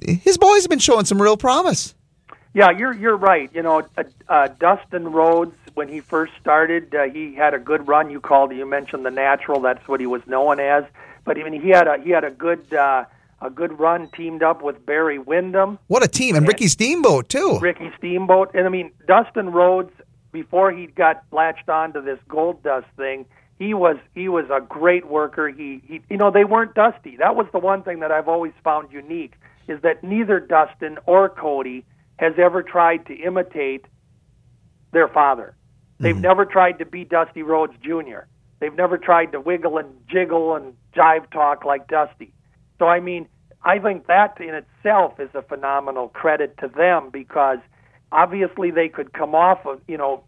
[0.00, 1.96] his boys have been showing some real promise.
[2.54, 3.50] Yeah, you're you're right.
[3.54, 7.88] You know, uh, uh, Dustin Rhodes when he first started, uh, he had a good
[7.88, 8.10] run.
[8.10, 9.60] You called, you mentioned the natural.
[9.60, 10.84] That's what he was known as.
[11.24, 13.04] But even he had a he had a good uh,
[13.40, 15.78] a good run teamed up with Barry Windham.
[15.88, 16.36] What a team.
[16.36, 17.58] And Ricky Steamboat, too.
[17.58, 18.54] Ricky Steamboat.
[18.54, 19.92] And I mean, Dustin Rhodes,
[20.30, 23.24] before he got latched onto this gold dust thing,
[23.58, 25.48] he was he was a great worker.
[25.48, 27.16] He, he you know, they weren't dusty.
[27.16, 29.34] That was the one thing that I've always found unique
[29.68, 31.84] is that neither Dustin or Cody
[32.22, 33.84] has ever tried to imitate
[34.92, 35.56] their father.
[36.00, 36.22] They've Mm-hmm.
[36.22, 38.20] never tried to be Dusty Rhodes Jr.
[38.60, 42.32] They've never tried to wiggle and jiggle and jive talk like Dusty.
[42.78, 43.26] So I mean,
[43.64, 47.58] I think that in itself is a phenomenal credit to them because
[48.12, 50.24] obviously they could come off of, you know,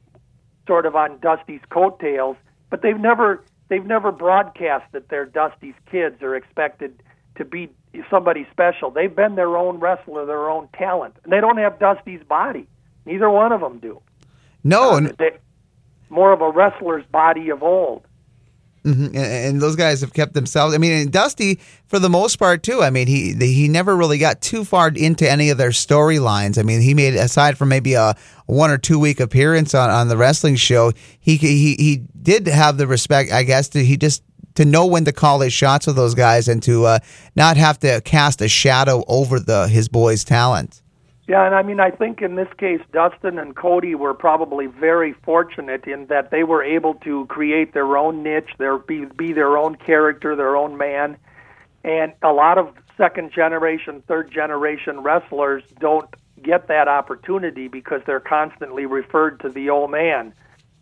[0.67, 2.37] sort of on Dusty's coattails,
[2.71, 7.03] but they've never they've never broadcast that they're Dusty's kids or expected
[7.37, 7.71] to be
[8.11, 8.91] somebody special.
[8.91, 11.17] They've been their own wrestler, their own talent.
[11.25, 12.67] And they don't have Dusty's body.
[13.07, 14.01] Neither one of them do.
[14.63, 15.33] No, and, They,
[16.09, 18.07] more of a wrestler's body of old.
[18.85, 20.75] mhm, and- those guys have kept themselves.
[20.75, 22.83] I mean, and Dusty, for the most part, too.
[22.83, 26.59] I mean, he he never really got too far into any of their storylines.
[26.59, 28.15] I mean, he made aside from maybe a
[28.47, 32.77] one or two week appearance on, on the wrestling show, he he he did have
[32.79, 33.69] the respect, I guess.
[33.71, 34.23] To, he just
[34.55, 36.99] to know when to call his shots with those guys and to uh,
[37.35, 40.81] not have to cast a shadow over the his boys' talent.
[41.27, 45.15] Yeah, and I mean, I think in this case, Dustin and Cody were probably very
[45.25, 49.57] fortunate in that they were able to create their own niche, their be be their
[49.57, 51.17] own character, their own man,
[51.83, 56.09] and a lot of second generation, third generation wrestlers don't
[56.43, 60.35] get that opportunity because they're constantly referred to the old man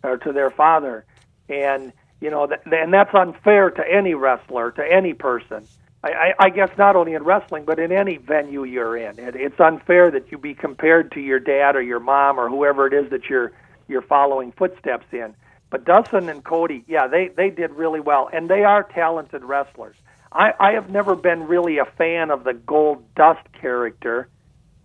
[0.02, 1.04] or to their father,
[1.48, 1.92] and
[2.22, 5.66] you know, and that's unfair to any wrestler, to any person.
[6.04, 9.18] I, I, I guess not only in wrestling, but in any venue you're in.
[9.18, 12.86] It, it's unfair that you be compared to your dad or your mom or whoever
[12.86, 13.50] it is that you're
[13.88, 15.34] you're following footsteps in.
[15.68, 19.96] But Dustin and Cody, yeah, they they did really well, and they are talented wrestlers.
[20.30, 24.28] I, I have never been really a fan of the Gold Dust character,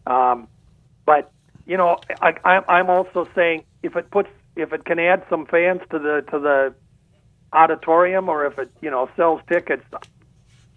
[0.07, 0.47] um,
[1.05, 1.31] but
[1.67, 5.45] you know, I, I'm I'm also saying if it puts if it can add some
[5.45, 6.73] fans to the to the
[7.53, 9.83] auditorium, or if it you know sells tickets,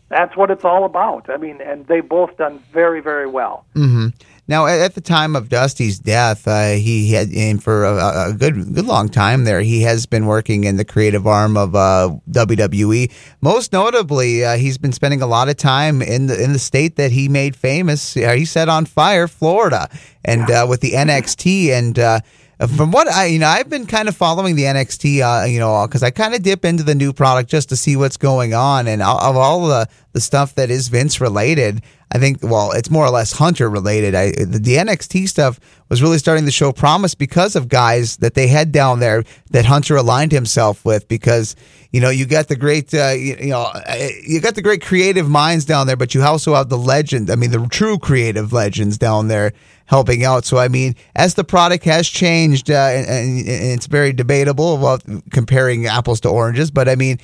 [0.08, 1.30] that's what it's all about.
[1.30, 3.64] I mean, and they both done very, very well.
[3.74, 4.08] hmm
[4.48, 8.74] Now, at the time of Dusty's death, uh, he had, and for a, a good,
[8.74, 13.12] good long time there, he has been working in the creative arm of uh, WWE.
[13.40, 16.96] Most notably, uh, he's been spending a lot of time in the in the state
[16.96, 18.16] that he made famous.
[18.16, 19.88] Uh, he set on fire, Florida,
[20.24, 22.22] and uh, with the NXT and.
[22.68, 25.86] From what I, you know, I've been kind of following the NXT, uh, you know,
[25.86, 28.86] because I kind of dip into the new product just to see what's going on,
[28.86, 31.82] and of all the the stuff that is Vince related,
[32.12, 34.14] I think, well, it's more or less Hunter related.
[34.14, 38.34] I, the, the NXT stuff was really starting to show promise because of guys that
[38.34, 41.06] they had down there that Hunter aligned himself with.
[41.06, 41.54] Because
[41.92, 44.82] you know, you got the great, uh, you, you know, uh, you got the great
[44.82, 47.30] creative minds down there, but you also have the legend.
[47.30, 49.52] I mean, the true creative legends down there
[49.86, 50.44] helping out.
[50.44, 55.02] So, I mean, as the product has changed, uh, and, and it's very debatable about
[55.30, 57.18] comparing apples to oranges, but I mean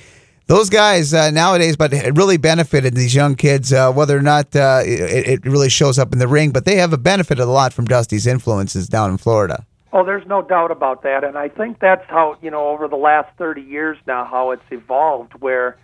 [0.47, 4.55] those guys uh, nowadays, but it really benefited these young kids, uh, whether or not
[4.55, 6.51] uh, it, it really shows up in the ring.
[6.51, 9.65] But they have a benefited a lot from Dusty's influences down in Florida.
[9.93, 12.97] Oh, there's no doubt about that, and I think that's how you know over the
[12.97, 15.33] last 30 years now how it's evolved.
[15.39, 15.77] Where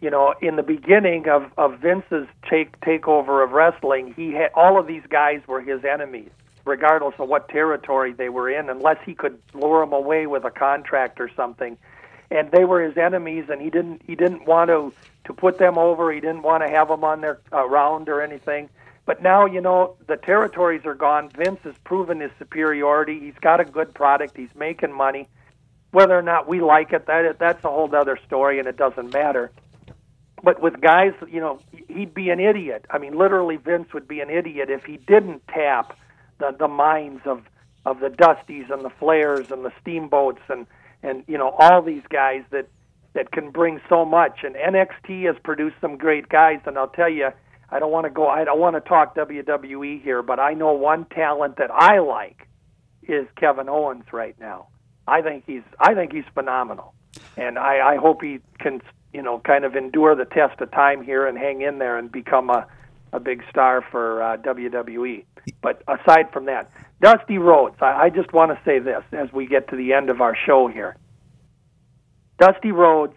[0.00, 4.78] you know in the beginning of of Vince's take takeover of wrestling, he had all
[4.78, 6.30] of these guys were his enemies,
[6.64, 10.50] regardless of what territory they were in, unless he could lure them away with a
[10.50, 11.76] contract or something.
[12.34, 14.92] And they were his enemies, and he didn't he didn't want to
[15.26, 16.12] to put them over.
[16.12, 18.68] He didn't want to have them on their around or anything.
[19.06, 21.28] But now, you know, the territories are gone.
[21.28, 23.20] Vince has proven his superiority.
[23.20, 24.36] He's got a good product.
[24.36, 25.28] He's making money.
[25.92, 29.12] Whether or not we like it, that that's a whole other story, and it doesn't
[29.12, 29.52] matter.
[30.42, 32.84] But with guys, you know, he'd be an idiot.
[32.90, 35.96] I mean, literally, Vince would be an idiot if he didn't tap
[36.38, 37.44] the the minds of
[37.86, 40.66] of the Dusties and the Flairs and the Steamboats and
[41.04, 42.66] and you know all these guys that
[43.12, 44.40] that can bring so much.
[44.42, 47.28] And NXT has produced some great guys, and I'll tell you,
[47.70, 48.26] I don't want to go.
[48.26, 52.48] I don't want to talk WWE here, but I know one talent that I like
[53.02, 54.68] is Kevin Owens right now.
[55.06, 56.94] I think he's I think he's phenomenal,
[57.36, 58.80] and I, I hope he can
[59.12, 62.10] you know kind of endure the test of time here and hang in there and
[62.10, 62.66] become a
[63.14, 65.24] a big star for uh, WWE.
[65.62, 69.46] But aside from that, Dusty Rhodes, I, I just want to say this as we
[69.46, 70.96] get to the end of our show here.
[72.40, 73.14] Dusty Rhodes,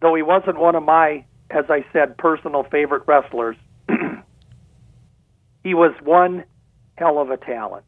[0.00, 3.56] though he wasn't one of my, as I said, personal favorite wrestlers,
[5.64, 6.44] he was one
[6.96, 7.86] hell of a talent,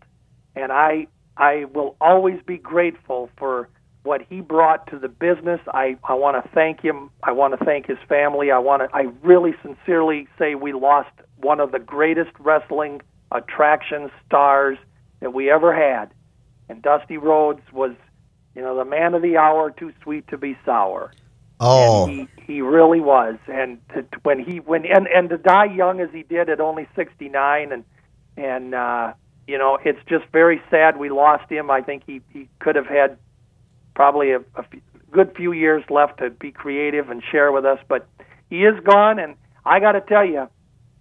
[0.57, 3.69] and I I will always be grateful for
[4.05, 5.61] what he brought to the business.
[5.73, 7.11] I, I want to thank him.
[7.23, 8.51] I want to thank his family.
[8.51, 13.01] I want to I really sincerely say we lost one of the greatest wrestling
[13.33, 14.79] attraction stars
[15.21, 16.13] that we ever had.
[16.69, 17.93] And Dusty Rhodes was,
[18.55, 21.13] you know, the man of the hour, too sweet to be sour.
[21.61, 23.37] Oh, And he, he really was.
[23.49, 26.87] And to, when he when and and to die young as he did at only
[26.95, 27.85] 69 and
[28.37, 29.15] and uh
[29.47, 31.71] you know, it's just very sad we lost him.
[31.71, 33.19] I think he he could have had
[33.95, 34.81] probably a, a few,
[35.11, 38.07] good few years left to be creative and share with us, but
[38.51, 40.49] he is gone and I got to tell you,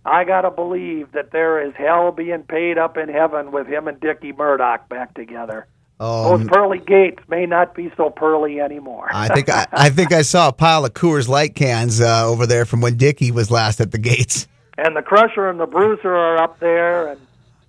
[0.05, 3.87] I got to believe that there is hell being paid up in heaven with him
[3.87, 5.67] and Dickie Murdoch back together.
[5.99, 9.09] oh, Those pearly gates may not be so pearly anymore.
[9.11, 12.45] I think I, I think I saw a pile of Coors Light cans uh, over
[12.45, 14.47] there from when Dickie was last at the gates.
[14.77, 17.21] and the Crusher and the Bruiser are up there, and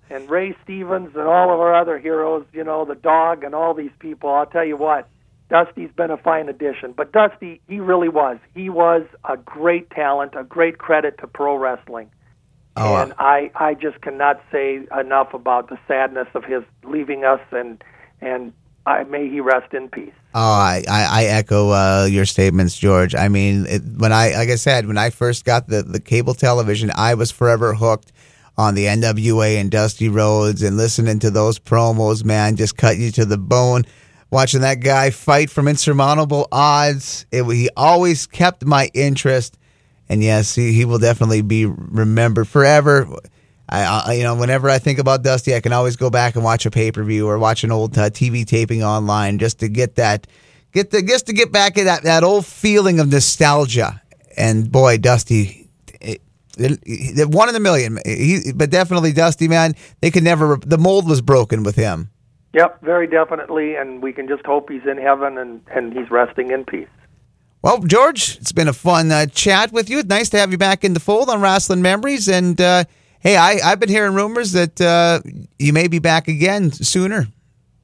[0.09, 2.45] and Ray Stevens and all of our other heroes.
[2.53, 4.29] You know, the dog and all these people.
[4.29, 5.07] I'll tell you what,
[5.49, 6.93] Dusty's been a fine addition.
[6.93, 8.37] But Dusty, he really was.
[8.53, 12.09] He was a great talent, a great credit to pro wrestling.
[12.77, 17.39] Oh, and I I just cannot say enough about the sadness of his leaving us,
[17.51, 17.81] and
[18.19, 18.51] and
[18.85, 20.13] I, may he rest in peace.
[20.33, 23.15] Oh, I, I, I echo uh, your statements, George.
[23.15, 26.35] I mean, it, when I, like I said, when I first got the, the cable
[26.35, 28.11] television, I was forever hooked
[28.57, 33.11] on the NWA and Dusty Rhodes and listening to those promos, man, just cut you
[33.11, 33.85] to the bone.
[34.35, 39.57] Watching that guy fight from insurmountable odds, it, he always kept my interest.
[40.09, 43.07] And yes, he, he will definitely be remembered forever.
[43.69, 46.43] I, I, you know, whenever I think about Dusty, I can always go back and
[46.43, 49.69] watch a pay per view or watch an old uh, TV taping online just to
[49.69, 50.27] get that,
[50.73, 54.01] get the, just to get back at that that old feeling of nostalgia.
[54.35, 55.69] And boy, Dusty,
[56.57, 57.99] one in a million.
[58.05, 59.75] He, but definitely Dusty, man.
[60.01, 60.57] They could never.
[60.57, 62.09] The mold was broken with him.
[62.55, 66.51] Yep, very definitely, and we can just hope he's in heaven and and he's resting
[66.51, 66.87] in peace.
[67.61, 69.99] Well, George, it's been a fun uh, chat with you.
[69.99, 72.29] It's nice to have you back in the fold on Wrestling Memories.
[72.29, 72.85] And uh,
[73.19, 75.19] hey, I, I've been hearing rumors that uh,
[75.59, 77.27] you may be back again sooner.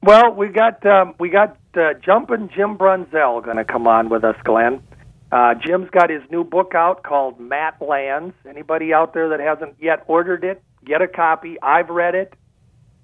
[0.02, 4.24] Well, we got um, we got uh, Jumpin' Jim Brunzell going to come on with
[4.24, 4.82] us, Glen.
[5.30, 8.32] Uh, Jim's got his new book out called Matlands.
[8.48, 11.58] Anybody out there that hasn't yet ordered it, get a copy.
[11.62, 12.32] I've read it.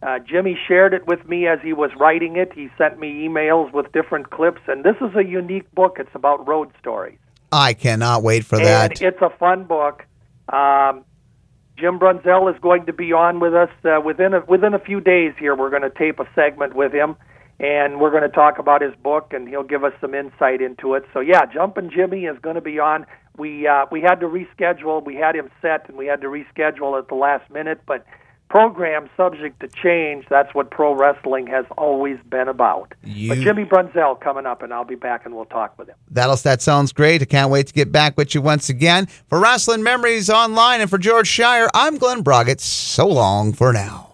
[0.00, 2.52] Uh, Jimmy shared it with me as he was writing it.
[2.52, 5.96] He sent me emails with different clips, and this is a unique book.
[5.98, 7.18] It's about road stories.
[7.50, 9.02] I cannot wait for that.
[9.02, 10.04] It's a fun book.
[10.52, 11.04] Um,
[11.76, 15.00] Jim Brunzell is going to be on with us uh, within a, within a few
[15.00, 15.32] days.
[15.38, 17.16] Here, we're going to tape a segment with him,
[17.58, 20.94] and we're going to talk about his book, and he'll give us some insight into
[20.94, 21.04] it.
[21.12, 23.04] So, yeah, Jumpin' Jimmy is going to be on.
[23.36, 25.04] We uh, we had to reschedule.
[25.04, 28.06] We had him set, and we had to reschedule at the last minute, but.
[28.48, 30.24] Program subject to change.
[30.30, 32.94] That's what pro wrestling has always been about.
[33.04, 35.96] You- But Jimmy Brunzell coming up, and I'll be back and we'll talk with him.
[36.10, 37.20] That'll, that sounds great.
[37.20, 39.06] I can't wait to get back with you once again.
[39.28, 42.60] For Wrestling Memories Online and for George Schire, I'm Glen Braget.
[42.60, 44.07] So long for now.